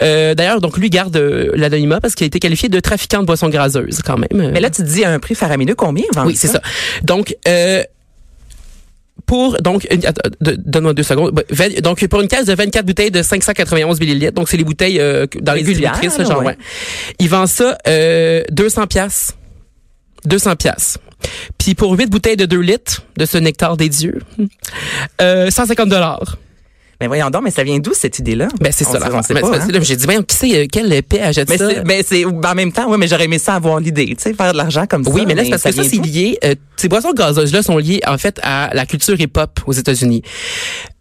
Euh, 0.01 0.33
D'ailleurs, 0.35 0.61
donc 0.61 0.77
lui 0.77 0.89
garde 0.89 1.17
l'anonymat 1.55 1.99
parce 1.99 2.15
qu'il 2.15 2.23
a 2.25 2.27
été 2.27 2.39
qualifié 2.39 2.69
de 2.69 2.79
trafiquant 2.79 3.19
de 3.21 3.25
boissons 3.25 3.49
graseuses 3.49 4.01
quand 4.05 4.17
même. 4.17 4.51
Mais 4.53 4.59
là, 4.61 4.69
tu 4.69 4.81
te 4.83 4.87
dis 4.87 5.03
à 5.03 5.11
un 5.11 5.19
prix 5.19 5.35
faramineux 5.35 5.75
combien 5.75 6.05
vend 6.13 6.25
Oui, 6.25 6.35
c'est 6.35 6.47
ça. 6.47 6.61
Donc, 7.03 7.35
pour 9.25 9.57
donc 9.61 9.85
donne-moi 10.39 10.93
deux 10.93 11.03
secondes. 11.03 11.43
Vingt- 11.49 11.81
Donc 11.81 12.05
pour 12.07 12.21
une 12.21 12.29
caisse 12.29 12.45
de 12.45 12.53
24 12.53 12.85
bouteilles 12.85 13.11
de 13.11 13.21
591 13.21 13.99
millilitres, 13.99 14.31
donc 14.33 14.47
c'est 14.47 14.55
les 14.57 14.63
bouteilles 14.63 14.99
euh, 15.01 15.25
dans 15.41 15.53
les 15.53 15.63
là, 16.17 16.23
genre 16.23 16.39
ouais. 16.39 16.45
ouais. 16.47 16.57
Il 17.19 17.27
vend 17.29 17.45
ça 17.45 17.77
euh, 17.87 18.43
200 18.51 18.87
pièces. 18.87 19.35
200 20.25 20.55
pièces. 20.55 20.97
Puis 21.67 21.75
pour 21.75 21.91
8 21.99 22.09
bouteilles 22.09 22.37
de 22.37 22.45
2 22.45 22.61
litres 22.61 23.03
de 23.17 23.25
ce 23.25 23.37
nectar 23.37 23.75
des 23.75 23.89
dieux, 23.89 24.21
euh, 25.19 25.49
150 25.49 25.89
dollars. 25.89 26.37
Mais 27.01 27.07
voyons 27.07 27.29
donc, 27.29 27.43
mais 27.43 27.51
ça 27.51 27.61
vient 27.65 27.77
d'où 27.79 27.93
cette 27.93 28.19
idée-là? 28.19 28.47
Ben 28.61 28.71
c'est 28.71 28.85
ça 28.85 28.99
la 28.99 29.21
c'est- 29.21 29.33
hein? 29.33 29.79
J'ai 29.81 29.97
dit 29.97 30.07
ben 30.07 30.23
qui 30.23 30.33
sait 30.33 30.67
quelle 30.71 30.93
épée 30.93 31.19
achète 31.19 31.49
Mais 31.49 31.57
ça? 31.57 31.67
mais 31.85 32.03
c'est, 32.07 32.23
en 32.23 32.55
même 32.55 32.71
temps, 32.71 32.89
oui, 32.89 32.95
mais 32.97 33.09
j'aurais 33.09 33.25
aimé 33.25 33.37
ça 33.37 33.55
avoir 33.55 33.81
l'idée, 33.81 34.05
tu 34.15 34.15
sais, 34.19 34.33
faire 34.33 34.53
de 34.53 34.57
l'argent 34.57 34.85
comme 34.87 35.03
ça. 35.03 35.09
Oui, 35.09 35.25
mais 35.27 35.35
là, 35.35 35.43
c'est 35.43 35.49
parce 35.49 35.63
que 35.63 35.71
ça, 35.73 35.83
c'est 35.83 35.97
lié. 35.97 36.39
euh, 36.45 36.55
ces 36.77 36.87
boissons 36.87 37.11
gazeuses-là 37.11 37.61
sont 37.63 37.77
liées, 37.77 37.99
en 38.07 38.17
fait, 38.17 38.39
à 38.43 38.69
la 38.73 38.85
culture 38.85 39.19
hip-hop 39.19 39.59
aux 39.67 39.73
États-Unis. 39.73 40.21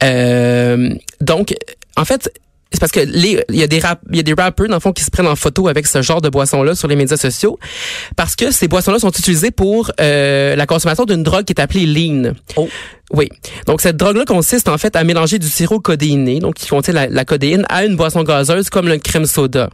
Euh, 0.03 0.91
donc, 1.21 1.55
en 1.97 2.05
fait, 2.05 2.29
c'est 2.73 2.81
parce 2.81 2.93
que 2.93 3.01
les, 3.01 3.43
il 3.49 3.57
y 3.57 3.63
a 3.63 3.67
des 3.69 3.79
rap, 3.79 4.01
il 4.11 4.17
y 4.17 4.21
a 4.21 4.23
des 4.23 4.35
rappeurs, 4.35 4.69
dans 4.69 4.75
le 4.75 4.81
fond, 4.81 4.93
qui 4.93 5.05
se 5.05 5.11
prennent 5.11 5.29
en 5.29 5.37
photo 5.37 5.69
avec 5.69 5.87
ce 5.87 6.03
genre 6.03 6.21
de 6.21 6.29
boissons-là 6.29 6.75
sur 6.75 6.89
les 6.89 6.97
médias 6.97 7.17
sociaux. 7.17 7.59
Parce 8.17 8.35
que 8.35 8.51
ces 8.51 8.67
boissons-là 8.67 8.99
sont 8.99 9.11
utilisées 9.11 9.53
pour 9.53 9.93
euh, 10.01 10.57
la 10.57 10.67
consommation 10.67 11.05
d'une 11.05 11.23
drogue 11.23 11.45
qui 11.45 11.53
est 11.53 11.61
appelée 11.61 11.87
lean. 11.87 12.33
Oh. 12.57 12.69
Oui. 13.13 13.29
Donc, 13.67 13.81
cette 13.81 13.97
drogue-là 13.97 14.25
consiste, 14.25 14.69
en 14.69 14.79
fait, 14.79 14.97
à 14.97 15.05
mélanger 15.05 15.39
du 15.39 15.49
sirop 15.49 15.79
codéiné, 15.79 16.41
donc 16.41 16.55
qui 16.55 16.67
contient 16.67 16.93
la, 16.93 17.07
la 17.07 17.25
codéine, 17.25 17.65
à 17.69 17.85
une 17.85 17.95
boisson 17.95 18.25
gazeuse 18.25 18.69
comme 18.69 18.89
le 18.89 18.99
crème 18.99 19.27
soda. 19.27 19.71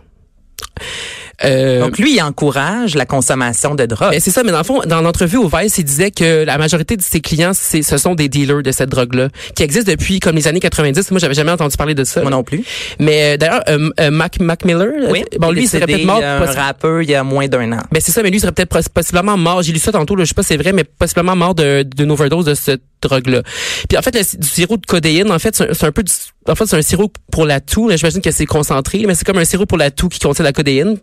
Euh, 1.44 1.80
Donc 1.80 1.99
lui, 1.99 2.14
il 2.16 2.22
encourage 2.22 2.94
la 2.94 3.06
consommation 3.06 3.75
de 3.75 3.84
drogue. 3.87 4.16
c'est 4.20 4.30
ça, 4.30 4.42
mais 4.42 4.52
dans 4.52 4.58
le 4.58 4.64
fond, 4.64 4.80
dans 4.87 5.00
l'entrevue 5.00 5.37
au 5.38 5.49
Vice, 5.49 5.78
il 5.78 5.84
disait 5.84 6.11
que 6.11 6.44
la 6.44 6.58
majorité 6.58 6.96
de 6.96 7.02
ses 7.02 7.20
clients, 7.20 7.52
c'est, 7.54 7.82
ce 7.82 7.96
sont 7.99 8.14
des 8.14 8.28
dealers 8.28 8.62
de 8.62 8.72
cette 8.72 8.88
drogue-là, 8.90 9.28
qui 9.54 9.62
existent 9.62 9.90
depuis 9.90 10.20
comme 10.20 10.37
les 10.37 10.49
années 10.49 10.61
90. 10.61 11.11
Moi, 11.11 11.20
j'avais 11.20 11.34
jamais 11.34 11.50
entendu 11.52 11.76
parler 11.76 11.94
de 11.94 12.04
ça. 12.04 12.20
Moi 12.22 12.30
non 12.30 12.42
plus. 12.44 12.64
Mais 12.99 13.34
euh, 13.34 13.37
d'ailleurs, 13.37 13.62
euh, 13.68 14.11
Mac, 14.11 14.40
Mac 14.40 14.64
Miller, 14.64 14.88
Oui. 15.11 15.25
bon, 15.38 15.50
lui, 15.50 15.64
il 15.64 15.68
serait 15.68 15.87
peut-être 15.87 16.04
mort. 16.04 16.22
Un 16.22 16.44
rappeur 16.44 17.02
il 17.02 17.11
y 17.11 17.14
a 17.14 17.25
moins 17.25 17.49
d'un 17.49 17.72
an. 17.72 17.78
ben 17.90 18.00
c'est 18.00 18.12
ça, 18.12 18.22
mais 18.22 18.30
lui 18.30 18.37
il 18.37 18.40
serait 18.40 18.52
peut-être 18.52 18.70
poss- 18.75 18.88
possiblement 18.88 19.37
mort. 19.37 19.62
J'ai 19.62 19.72
lu 19.72 19.78
ça 19.78 19.92
tantôt, 19.92 20.16
là, 20.16 20.25
je 20.25 20.28
sais 20.28 20.34
pas 20.34 20.42
si 20.42 20.49
c'est 20.49 20.56
vrai, 20.56 20.72
mais 20.72 20.84
possiblement 20.84 21.34
mort 21.37 21.54
d'une 21.54 22.11
overdose 22.11 22.44
de 22.44 22.54
cette 22.54 22.82
drogue-là. 23.02 23.42
Puis 23.88 23.99
en 23.99 24.02
fait, 24.02 24.14
le, 24.14 24.38
du 24.38 24.49
sirop 24.49 24.76
de 24.76 24.87
codéine, 24.87 25.30
en 25.30 25.38
fait, 25.38 25.54
c'est 25.56 25.85
un, 25.85 25.92
peu 25.92 26.02
du, 26.02 26.12
en 26.49 26.54
fait, 26.54 26.66
c'est 26.66 26.76
un 26.76 26.82
sirop 26.82 27.12
pour 27.30 27.44
la 27.44 27.61
toux. 27.61 27.88
là. 27.88 27.97
J'imagine 27.97 28.21
que 28.21 28.30
c'est 28.30 28.47
concentré, 28.47 29.04
mais 29.06 29.14
c'est 29.14 29.25
comme 29.25 29.38
un 29.38 29.44
sirop 29.44 29.66
pour 29.66 29.78
la 29.78 29.90
toux 29.90 30.09
qui 30.09 30.18
contient 30.18 30.44
la 30.44 30.52
codéine. 30.52 30.99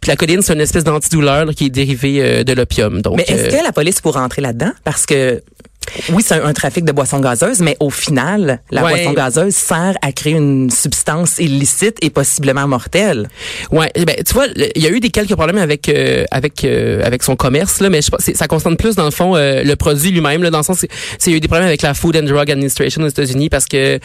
Puis 0.00 0.10
la 0.10 0.16
codéine, 0.16 0.42
c'est 0.42 0.52
une 0.52 0.60
espèce 0.60 0.84
d'antidouleur 0.84 1.48
qui 1.54 1.66
est 1.66 1.70
dérivée 1.70 2.22
euh, 2.22 2.44
de 2.44 2.52
l'opium. 2.52 3.02
Donc, 3.02 3.16
Mais 3.16 3.24
est-ce 3.26 3.54
euh, 3.54 3.58
que 3.58 3.64
la 3.64 3.72
police 3.72 4.00
pourrait 4.00 4.20
entrer 4.20 4.42
là-dedans? 4.42 4.70
Parce 4.84 5.06
que 5.06 5.42
oui, 6.12 6.22
c'est 6.26 6.34
un, 6.34 6.44
un 6.44 6.52
trafic 6.52 6.84
de 6.84 6.92
boissons 6.92 7.20
gazeuses, 7.20 7.60
mais 7.60 7.76
au 7.80 7.90
final, 7.90 8.60
la 8.70 8.84
Ouais. 8.84 8.90
boisson 8.94 9.12
gazeuse 9.12 9.54
sert 9.54 9.94
à 10.02 10.12
créer 10.12 10.34
une 10.34 10.70
substance 10.70 11.38
illicite 11.38 11.96
et 12.02 12.10
possiblement 12.10 12.66
mortelle. 12.68 13.28
Ouais, 13.70 13.90
eh 13.94 14.04
ben 14.04 14.16
tu 14.26 14.34
vois, 14.34 14.46
il 14.74 14.82
y 14.82 14.86
a 14.86 14.90
eu 14.90 15.00
des 15.00 15.10
quelques 15.10 15.34
problèmes 15.34 15.58
avec 15.58 15.88
euh, 15.88 16.24
avec 16.30 16.64
euh, 16.64 17.02
avec 17.04 17.22
son 17.22 17.36
commerce 17.36 17.80
là, 17.80 17.90
mais 17.90 18.02
je 18.02 18.10
pense 18.10 18.20
ça 18.32 18.46
concerne 18.46 18.76
plus 18.76 18.94
dans 18.94 19.04
le 19.04 19.10
fond 19.10 19.36
euh, 19.36 19.62
le 19.62 19.76
produit 19.76 20.10
lui-même 20.10 20.42
là, 20.42 20.50
dans 20.50 20.58
le 20.58 20.64
sens 20.64 20.78
c'est 21.18 21.30
il 21.30 21.32
y 21.32 21.34
a 21.34 21.36
eu 21.36 21.40
des 21.40 21.48
problèmes 21.48 21.68
avec 21.68 21.82
la 21.82 21.94
Food 21.94 22.16
and 22.16 22.22
Drug 22.22 22.50
Administration 22.50 23.02
aux 23.02 23.08
États-Unis 23.08 23.48
parce 23.48 23.66
que 23.66 23.98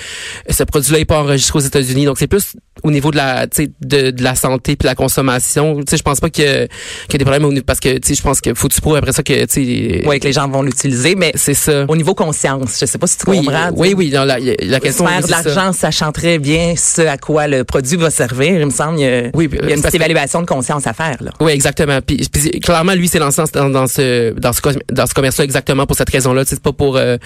ce 0.50 0.64
produit-là 0.64 1.00
est 1.00 1.06
pas 1.06 1.20
enregistré 1.20 1.60
aux 1.60 1.62
États-Unis, 1.62 2.06
donc 2.06 2.18
c'est 2.20 2.28
plus 2.28 2.54
au 2.84 2.92
niveau 2.92 3.12
de 3.12 3.18
la 3.18 3.46
de, 3.48 4.12
de 4.12 4.24
la 4.24 4.36
santé 4.36 4.76
puis 4.76 4.86
la 4.88 4.96
consommation. 4.96 5.78
Tu 5.78 5.84
sais, 5.92 5.98
je 5.98 6.04
pense 6.04 6.20
pas 6.20 6.30
que 6.30 6.34
qu'il 6.66 7.14
y 7.14 7.16
a 7.16 7.18
des 7.18 7.24
problèmes 7.26 7.46
au 7.46 7.52
niveau- 7.52 7.64
parce 7.66 7.80
que 7.80 7.98
tu 7.98 8.10
sais, 8.10 8.16
je 8.16 8.22
pense 8.22 8.42
que 8.42 8.54
faut 8.54 8.68
tu 8.68 8.82
prouves 8.82 8.96
après 8.96 9.14
ça 9.14 9.24
que 9.24 9.46
tu 9.46 9.48
sais 9.50 10.04
Oui, 10.06 10.20
que 10.20 10.26
les 10.28 10.34
gens 10.34 10.48
vont 10.50 10.62
l'utiliser, 10.64 11.16
mais 11.16 11.32
c'est 11.36 11.54
ça. 11.54 11.73
Au 11.88 11.96
niveau 11.96 12.14
conscience, 12.16 12.78
je 12.80 12.86
sais 12.86 12.98
pas 12.98 13.08
si 13.08 13.18
tu 13.18 13.30
Oui, 13.30 13.38
comprends. 13.46 13.70
oui, 13.76 13.94
oui, 13.96 14.12
non, 14.14 14.24
la, 14.24 14.38
la 14.40 14.80
question 14.80 15.06
Faire 15.08 15.18
oui, 15.22 15.26
de 15.26 15.32
l'argent, 15.32 15.74
sachant 15.74 16.12
très 16.12 16.40
bien 16.40 16.76
ce 16.78 17.02
à 17.02 17.18
quoi 17.18 17.48
le 17.48 17.64
produit 17.64 17.98
va 17.98 18.10
servir, 18.10 18.60
il 18.60 18.66
me 18.66 18.72
semble, 18.72 19.00
il 19.00 19.04
y 19.04 19.08
a, 19.08 19.22
Oui, 19.34 19.50
il 19.52 19.70
y 19.70 19.72
a 19.72 19.76
une 19.76 19.82
petite 19.82 19.96
évaluation 19.96 20.42
de 20.42 20.46
conscience 20.48 20.88
à 20.88 20.94
faire. 20.94 21.18
Là. 21.22 21.32
Oui, 21.40 21.52
exactement. 21.52 22.00
Puis, 22.06 22.28
puis 22.32 22.60
clairement, 22.60 22.94
lui, 22.94 23.08
c'est 23.08 23.20
lancé 23.20 23.42
dans, 23.54 23.70
dans 23.70 23.88
ce 23.88 24.32
dans 24.40 24.54
ce 24.54 24.62
dans 24.92 25.06
ce 25.06 25.14
commerce-là 25.14 25.44
exactement 25.46 25.86
pour 25.86 25.96
cette 25.98 26.10
raison-là. 26.10 26.44
C'est 26.46 26.62
pas 26.62 26.72
pour, 26.74 26.98
euh, 26.98 27.18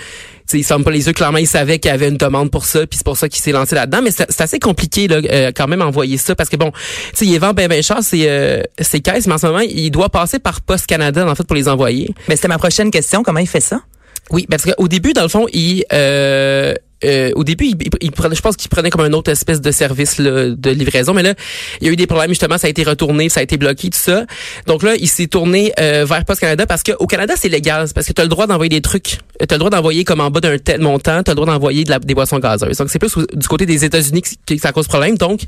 il 0.53 0.63
ferme 0.63 0.83
pas 0.83 0.91
les 0.91 1.05
yeux. 1.07 1.13
Clairement, 1.13 1.37
il 1.39 1.47
savait 1.47 1.79
qu'il 1.79 1.91
y 1.91 1.93
avait 1.93 2.07
une 2.09 2.17
demande 2.17 2.51
pour 2.51 2.65
ça, 2.65 2.79
puis 2.87 2.97
c'est 2.97 3.05
pour 3.05 3.17
ça 3.17 3.27
qu'il 3.29 3.41
s'est 3.41 3.51
lancé 3.51 3.75
là-dedans. 3.75 3.99
Mais 4.03 4.11
c'est 4.11 4.41
assez 4.41 4.59
compliqué 4.59 5.07
là, 5.07 5.17
euh, 5.31 5.51
quand 5.55 5.67
même 5.67 5.81
envoyer 5.81 6.17
ça 6.17 6.35
parce 6.35 6.49
que 6.49 6.55
bon, 6.57 6.71
tu 6.71 6.79
sais, 7.13 7.25
il 7.25 7.39
vend 7.39 7.53
bien 7.53 7.67
bien 7.67 7.81
cher 7.81 8.01
ses 8.01 8.25
euh, 8.27 8.61
ses 8.79 8.99
caisses, 9.01 9.27
mais 9.27 9.33
en 9.33 9.37
ce 9.37 9.47
moment, 9.47 9.59
il 9.59 9.89
doit 9.91 10.09
passer 10.09 10.39
par 10.39 10.61
Post 10.61 10.85
Canada 10.87 11.25
en 11.27 11.35
fait 11.35 11.43
pour 11.45 11.55
les 11.55 11.67
envoyer. 11.67 12.13
Mais 12.27 12.35
c'était 12.35 12.47
ma 12.47 12.57
prochaine 12.57 12.91
question. 12.91 13.23
Comment 13.23 13.39
il 13.39 13.47
fait 13.47 13.59
ça? 13.61 13.81
Oui, 14.31 14.45
parce 14.49 14.63
qu'au 14.63 14.87
début, 14.87 15.13
dans 15.13 15.23
le 15.23 15.27
fond, 15.29 15.45
il 15.53 15.83
euh, 15.93 16.73
euh, 17.05 17.31
au 17.35 17.43
début, 17.43 17.65
il, 17.67 17.75
il- 18.01 18.11
prenait, 18.11 18.35
je 18.35 18.41
pense 18.41 18.55
qu'il 18.57 18.69
prenait 18.69 18.89
comme 18.89 19.01
un 19.01 19.13
autre 19.13 19.31
espèce 19.31 19.61
de 19.61 19.71
service 19.71 20.19
de 20.19 20.69
livraison, 20.71 21.13
mais 21.13 21.21
là, 21.21 21.35
il 21.79 21.85
y 21.85 21.89
a 21.89 21.93
eu 21.93 21.95
des 21.95 22.07
problèmes 22.07 22.29
justement, 22.29 22.57
ça 22.57 22.65
a 22.67 22.69
été 22.71 22.83
retourné, 22.83 23.29
ça 23.29 23.39
a 23.39 23.43
été 23.43 23.55
bloqué, 23.55 23.89
tout 23.91 23.99
ça. 23.99 24.25
Donc 24.65 24.81
là, 24.81 24.95
il 24.99 25.07
s'est 25.07 25.27
tourné 25.27 25.71
euh, 25.79 26.05
vers 26.05 26.25
Post 26.25 26.41
Canada 26.41 26.65
parce 26.65 26.81
qu'au 26.81 27.05
Canada, 27.05 27.35
c'est 27.37 27.49
légal, 27.49 27.87
parce 27.93 28.07
que 28.07 28.13
tu 28.13 28.19
as 28.21 28.23
le 28.25 28.29
droit 28.29 28.47
d'envoyer 28.47 28.69
des 28.69 28.81
trucs, 28.81 29.19
tu 29.39 29.45
as 29.47 29.53
le 29.53 29.59
droit 29.59 29.69
d'envoyer 29.69 30.03
comme 30.05 30.21
en 30.21 30.31
bas 30.31 30.39
d'un 30.41 30.57
tel 30.57 30.81
montant, 30.81 31.21
tu 31.21 31.29
as 31.29 31.33
le 31.33 31.35
droit 31.35 31.45
d'envoyer 31.45 31.83
des 31.83 32.15
boissons 32.15 32.39
gazeuses. 32.39 32.77
Donc 32.77 32.89
c'est 32.89 32.99
plus 32.99 33.15
au- 33.15 33.25
du 33.27 33.47
côté 33.47 33.67
des 33.67 33.85
États-Unis 33.85 34.23
que, 34.23 34.55
que 34.55 34.59
ça 34.59 34.71
cause 34.71 34.87
problème. 34.87 35.17
Donc 35.17 35.41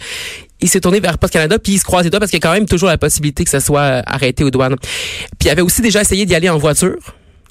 il 0.62 0.70
s'est 0.70 0.82
tourné 0.82 1.00
vers 1.00 1.18
Post 1.18 1.34
Canada 1.34 1.58
puis 1.58 1.74
il 1.74 1.80
se 1.80 1.84
croise 1.84 2.04
les 2.04 2.12
doigts 2.12 2.20
parce 2.20 2.30
qu'il 2.32 2.40
y 2.40 2.46
a 2.46 2.48
quand 2.48 2.54
même 2.54 2.68
toujours 2.68 2.90
la 2.90 2.98
possibilité 3.00 3.44
que 3.44 3.50
ça 3.50 3.60
soit 3.60 4.04
arrêté 4.06 4.44
aux 4.44 4.52
douanes. 4.52 4.76
Puis 5.40 5.48
il 5.48 5.50
avait 5.50 5.64
aussi 5.64 5.82
déjà 5.82 6.02
essayé 6.02 6.28
d'y 6.28 6.36
aller 6.36 6.50
en 6.50 6.60
voiture. 6.60 6.96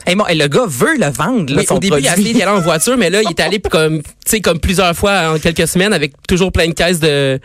Hey, 0.08 0.14
bon, 0.16 0.26
et 0.26 0.34
le 0.34 0.48
gars 0.48 0.64
veut 0.66 0.96
le 0.98 1.06
vendre, 1.10 1.52
là, 1.52 1.60
Oui, 1.60 1.66
son 1.66 1.76
au 1.76 1.78
début, 1.78 1.96
il 2.00 2.08
a 2.08 2.16
d'y 2.16 2.30
aller 2.42 2.44
en 2.50 2.60
voiture, 2.60 2.96
mais 2.96 3.10
là, 3.10 3.20
il 3.22 3.28
est 3.30 3.40
allé 3.40 3.58
comme, 3.60 4.02
tu 4.02 4.08
sais, 4.26 4.40
comme 4.40 4.58
plusieurs 4.58 4.94
fois 4.96 5.32
en 5.34 5.38
quelques 5.38 5.68
semaines 5.68 5.92
avec 5.92 6.12
toujours 6.26 6.50
plein 6.52 6.66
de 6.68 6.72
caisses 6.74 7.00
de 7.00 7.38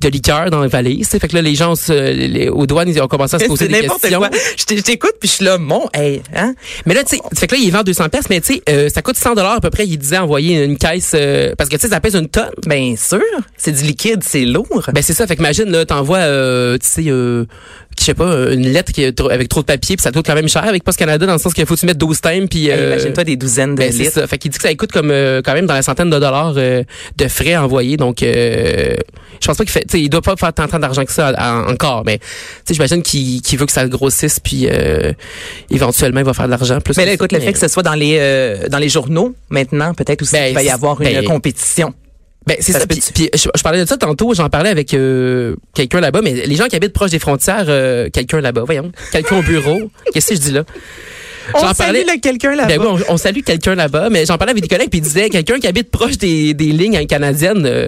de 0.00 0.08
liqueur 0.08 0.48
dans 0.48 0.62
les 0.62 0.68
valises. 0.68 1.08
Fait 1.08 1.28
que 1.28 1.34
là, 1.34 1.42
les 1.42 1.54
gens 1.54 1.74
se- 1.74 1.92
les- 1.92 2.48
aux 2.48 2.64
douanes, 2.64 2.88
ils 2.88 3.02
ont 3.02 3.06
commencé 3.08 3.36
à 3.36 3.38
se 3.38 3.44
poser 3.48 3.66
des 3.68 3.86
questions. 4.00 4.18
quoi. 4.18 4.30
Je 4.56 4.80
t'écoute, 4.80 5.12
puis 5.20 5.28
je 5.28 5.34
suis 5.34 5.44
là, 5.44 5.58
mon, 5.58 5.90
hey, 5.92 6.22
hein? 6.34 6.54
Mais 6.86 6.94
là, 6.94 7.04
tu 7.04 7.16
sais, 7.16 7.22
fait 7.36 7.46
que 7.46 7.54
là, 7.54 7.60
il 7.62 7.70
vend 7.70 7.82
200 7.82 8.08
pièces, 8.08 8.30
mais 8.30 8.40
tu 8.40 8.54
sais, 8.54 8.62
euh, 8.70 8.88
ça 8.88 9.02
coûte 9.02 9.16
100 9.16 9.34
dollars 9.34 9.56
à 9.56 9.60
peu 9.60 9.68
près. 9.68 9.86
Il 9.86 9.98
disait 9.98 10.16
envoyer 10.16 10.64
une 10.64 10.78
caisse 10.78 11.12
euh, 11.14 11.54
parce 11.58 11.68
que 11.68 11.74
tu 11.76 11.82
sais, 11.82 11.88
ça 11.88 12.00
pèse 12.00 12.14
une 12.14 12.28
tonne. 12.28 12.48
Bien 12.66 12.94
sûr, 12.96 13.20
c'est 13.58 13.72
du 13.72 13.82
liquide, 13.84 14.22
c'est 14.26 14.46
lourd. 14.46 14.88
Ben 14.94 15.02
c'est 15.02 15.12
ça. 15.12 15.26
Fait 15.26 15.34
que 15.36 15.40
imagine 15.40 15.70
là, 15.70 15.84
t'envoies, 15.84 16.18
euh, 16.18 16.78
tu 16.78 16.86
sais, 16.86 17.04
euh, 17.08 17.44
je 18.00 18.04
sais 18.06 18.14
pas, 18.14 18.50
une 18.52 18.66
lettre 18.66 18.92
qui 18.92 19.02
est 19.02 19.20
avec 19.20 19.48
trop 19.48 19.60
de 19.60 19.66
papier, 19.66 19.96
puis 19.96 20.02
ça 20.02 20.10
coûte 20.10 20.24
quand 20.26 20.34
même 20.34 20.48
cher 20.48 20.64
avec 20.64 20.82
Post 20.84 20.98
Canada 20.98 21.26
dans 21.26 21.34
le 21.34 21.38
sens 21.38 21.52
qu'il 21.52 21.66
faut 21.66 21.74
que 21.74 21.80
tu 21.80 21.86
mettre 21.86 21.98
12 21.98 22.20
times, 22.20 22.48
puis. 22.48 22.70
Euh, 22.70 22.86
Imagine-toi 22.94 23.24
des 23.24 23.36
douzaines 23.36 23.74
de 23.74 23.80
Ben, 23.80 23.92
c'est 23.92 23.98
litres. 23.98 24.12
ça. 24.14 24.26
Fait 24.26 24.38
qu'il 24.38 24.50
dit 24.50 24.58
que 24.58 24.62
ça 24.66 24.74
coûte 24.74 24.90
comme 24.90 25.10
euh, 25.10 25.42
quand 25.44 25.52
même 25.52 25.66
dans 25.66 25.74
la 25.74 25.82
centaine 25.82 26.08
de 26.10 26.18
dollars 26.18 26.54
euh, 26.56 26.82
de 27.16 27.28
frais 27.28 27.56
envoyés. 27.56 27.96
Donc, 27.96 28.22
euh, 28.22 28.94
je 29.40 29.46
pense 29.46 29.56
pas 29.56 29.64
qu'il 29.64 29.72
fait. 29.72 29.80
Tu 29.82 29.86
sais, 29.90 30.00
il 30.00 30.08
doit 30.08 30.22
pas 30.22 30.34
faire 30.36 30.52
tant, 30.52 30.66
tant 30.66 30.78
d'argent 30.78 31.04
que 31.04 31.12
ça 31.12 31.28
à- 31.28 31.60
à- 31.62 31.70
encore. 31.70 32.02
Mais 32.06 32.18
tu 32.18 32.24
sais, 32.66 32.74
j'imagine 32.74 33.02
qu'il 33.02 33.40
veut 33.58 33.66
que 33.66 33.72
ça 33.72 33.86
grossisse, 33.86 34.40
puis 34.40 34.66
euh, 34.70 35.12
éventuellement 35.70 36.20
il 36.20 36.26
va 36.26 36.34
faire 36.34 36.46
de 36.46 36.50
l'argent 36.50 36.80
plus. 36.80 36.96
Mais 36.96 37.06
là, 37.06 37.12
écoute, 37.12 37.32
le 37.32 37.40
fait 37.40 37.52
que 37.52 37.58
ce 37.58 37.68
soit 37.68 37.82
dans 37.82 37.94
les 37.94 38.56
dans 38.70 38.78
les 38.78 38.88
journaux 38.88 39.34
maintenant, 39.50 39.92
peut-être 39.94 40.22
aussi 40.22 40.32
Ben, 40.32 40.46
qu'il 40.46 40.54
va 40.54 40.62
y 40.62 40.70
avoir 40.70 41.00
une 41.00 41.08
ben, 41.08 41.24
compétition. 41.24 41.92
Ben, 42.50 42.56
c'est 42.58 42.72
Ça 42.72 42.80
ça. 42.80 42.82
se 42.82 42.88
Puis, 42.88 43.00
puis 43.14 43.30
je, 43.32 43.48
je 43.54 43.62
parlais 43.62 43.80
de 43.80 43.88
ça 43.88 43.96
tantôt, 43.96 44.34
j'en 44.34 44.48
parlais 44.48 44.70
avec 44.70 44.92
euh, 44.92 45.54
quelqu'un 45.72 46.00
là-bas, 46.00 46.20
mais 46.20 46.32
les 46.32 46.56
gens 46.56 46.66
qui 46.66 46.74
habitent 46.74 46.92
proche 46.92 47.12
des 47.12 47.20
frontières, 47.20 47.66
euh, 47.68 48.08
quelqu'un 48.12 48.40
là-bas, 48.40 48.64
voyons, 48.64 48.90
quelqu'un 49.12 49.38
au 49.38 49.42
bureau, 49.42 49.88
qu'est-ce 50.12 50.30
que 50.30 50.34
je 50.34 50.40
dis 50.40 50.50
là? 50.50 50.64
On 51.54 51.72
salue 51.72 52.02
quelqu'un 52.20 52.56
là-bas. 52.56 52.66
Ben 52.76 52.80
oui, 52.80 53.02
on, 53.08 53.14
on 53.14 53.16
salue 53.16 53.42
quelqu'un 53.42 53.76
là-bas, 53.76 54.10
mais 54.10 54.26
j'en 54.26 54.36
parlais 54.36 54.50
avec 54.50 54.64
des 54.64 54.68
collègues 54.68 54.90
puis 54.90 54.98
ils 54.98 55.02
disaient 55.02 55.30
quelqu'un 55.30 55.60
qui 55.60 55.68
habite 55.68 55.92
proche 55.92 56.18
des, 56.18 56.52
des 56.52 56.72
lignes 56.72 57.06
canadiennes 57.06 57.66
euh, 57.66 57.86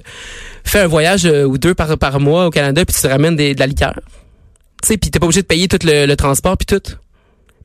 fait 0.63 0.79
un 0.81 0.87
voyage 0.87 1.27
euh, 1.27 1.43
ou 1.43 1.59
deux 1.59 1.75
par, 1.75 1.99
par 1.99 2.21
mois 2.21 2.47
au 2.47 2.51
Canada 2.51 2.85
puis 2.85 2.95
tu 2.95 3.03
te 3.03 3.09
ramènes 3.09 3.35
des, 3.35 3.57
de 3.57 3.61
la 3.61 3.67
liqueur. 3.67 3.99
Tu 4.81 4.91
sais, 4.91 4.97
puis 4.97 5.11
t'es 5.11 5.19
pas 5.19 5.27
obligé 5.27 5.43
de 5.43 5.47
payer 5.49 5.67
tout 5.67 5.79
le, 5.85 6.07
le 6.07 6.17
transport 6.17 6.57
puis 6.57 6.67
tout. 6.67 6.83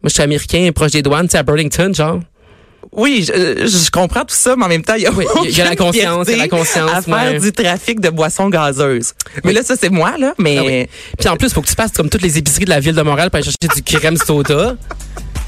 Moi, 0.01 0.09
je 0.09 0.13
suis 0.13 0.23
américain, 0.23 0.67
proche 0.73 0.91
des 0.91 1.03
douanes, 1.03 1.27
tu 1.27 1.33
sais, 1.33 1.37
à 1.37 1.43
Burlington, 1.43 1.93
genre. 1.93 2.21
Oui, 2.91 3.23
je, 3.27 3.67
je 3.67 3.91
comprends 3.91 4.21
tout 4.21 4.35
ça, 4.35 4.55
mais 4.55 4.65
en 4.65 4.69
même 4.69 4.81
temps, 4.83 4.95
il 4.95 5.03
y 5.03 5.05
a, 5.05 5.11
Oui, 5.11 5.25
y 5.49 5.61
a 5.61 5.65
la 5.65 5.75
conscience, 5.75 6.27
il 6.27 6.31
y 6.31 6.39
a 6.39 6.43
la 6.43 6.47
conscience, 6.47 6.89
à 6.91 7.01
faire 7.01 7.31
ouais. 7.33 7.39
du 7.39 7.51
trafic 7.51 7.99
de 7.99 8.09
boissons 8.09 8.49
gazeuses. 8.49 9.13
Mais 9.43 9.49
Oui. 9.49 9.53
là, 9.53 9.63
ça, 9.63 9.75
c'est 9.79 9.89
moi, 9.89 10.15
là, 10.17 10.33
mais... 10.37 10.57
Ah 10.57 10.63
oui. 10.65 10.87
Puis 11.19 11.29
en 11.29 11.35
plus, 11.35 11.53
faut 11.53 11.61
que 11.61 11.67
tu 11.67 11.75
passes 11.75 11.91
comme 11.91 12.09
toutes 12.09 12.21
les 12.21 12.37
épiceries 12.37 12.65
de 12.65 12.69
la 12.69 12.79
ville 12.79 12.95
de 12.95 13.01
Montréal 13.01 13.29
pour 13.29 13.35
aller 13.37 13.45
chercher 13.45 13.75
du 13.75 13.83
crème 13.83 14.17
soda. 14.17 14.75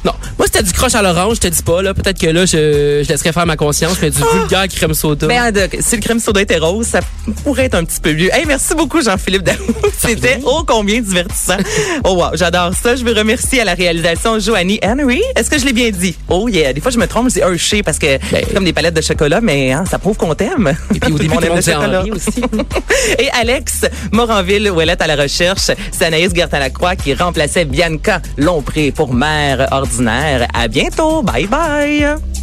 Non, 0.06 0.14
moi 0.38 0.48
c'était 0.48 0.64
du 0.64 0.72
croche 0.72 0.96
à 0.96 1.02
l'orange, 1.02 1.36
je 1.36 1.42
te 1.42 1.48
dis 1.48 1.62
pas 1.62 1.82
là, 1.82 1.94
peut-être 1.94 2.20
que 2.20 2.28
là 2.28 2.46
je, 2.46 3.02
je 3.04 3.10
laisserais 3.10 3.34
faire 3.34 3.46
ma 3.46 3.58
conscience, 3.58 3.98
mais 4.02 4.10
du 4.10 4.20
vulgaire 4.34 4.68
crème 4.70 4.94
soda. 4.94 5.28
Ben, 5.28 5.52
de- 5.52 5.68
si 5.82 5.96
le 5.96 6.02
crème 6.02 6.20
soda 6.20 6.42
était 6.42 6.58
rose, 6.58 6.88
ça 6.88 7.00
pourrait 7.44 7.66
être 7.66 7.76
un 7.76 7.84
petit 7.84 8.00
peu 8.00 8.14
mieux. 8.14 8.34
Hey, 8.34 8.46
merci 8.48 8.74
beaucoup, 8.76 9.02
Jean-Philippe 9.02 9.44
Daou. 9.44 9.56
C'était 9.98 10.40
ô 10.46 10.64
combien 10.66 11.02
divertissant. 11.02 11.58
Oh 12.06 12.14
wow, 12.16 12.30
j'adore 12.36 12.72
ça. 12.74 12.96
Je 12.96 13.04
veux 13.04 13.14
remercier 13.14 13.62
à 13.62 13.66
la 13.66 13.74
réalisation 13.74 14.40
Joanie 14.40 14.80
Henry. 14.84 15.22
Est-ce 15.36 15.50
que 15.50 15.60
je 15.60 15.66
l'ai 15.66 15.74
bien 15.74 15.90
dit? 15.92 16.16
Oh 16.30 16.48
yeah. 16.48 16.72
Des 16.74 16.80
fois, 16.82 16.92
je 16.92 16.98
me 16.98 17.08
trompe, 17.08 17.28
je 17.30 17.34
dis 17.36 17.40
Hershey 17.40 17.84
parce 17.84 18.00
que 18.00 18.18
Ben, 18.32 18.44
c'est 18.48 18.54
comme 18.54 18.64
des 18.66 18.74
palettes 18.74 18.94
de 18.96 19.02
chocolat, 19.02 19.42
mais 19.42 19.72
hein, 19.74 19.84
ça 19.90 20.00
prouve 20.00 20.16
qu'on 20.18 20.34
t'aime. 20.34 20.76
Et 20.96 21.00
puis 21.00 21.12
au 21.12 21.18
début, 21.20 21.36
tout 21.36 21.42
le 21.42 21.50
monde 21.50 21.58
disait 21.60 21.76
Henri 21.76 22.12
aussi. 22.12 22.42
Et 23.20 23.30
Alex 23.32 23.86
Moranville, 24.12 24.70
Ouellette 24.72 25.02
à 25.02 25.08
la 25.08 25.16
recherche, 25.16 25.72
c'est 25.92 26.06
Anaïs 26.06 26.34
Gertin-Lacroix 26.34 26.96
qui 26.96 27.14
remplaçait 27.14 27.66
Bianca 27.66 28.22
Lompré 28.38 28.92
pour 28.92 29.14
mère 29.14 29.68
ordinaire. 29.90 30.48
À 30.54 30.68
bientôt. 30.68 31.24
Bye 31.24 31.48
bye. 31.48 32.39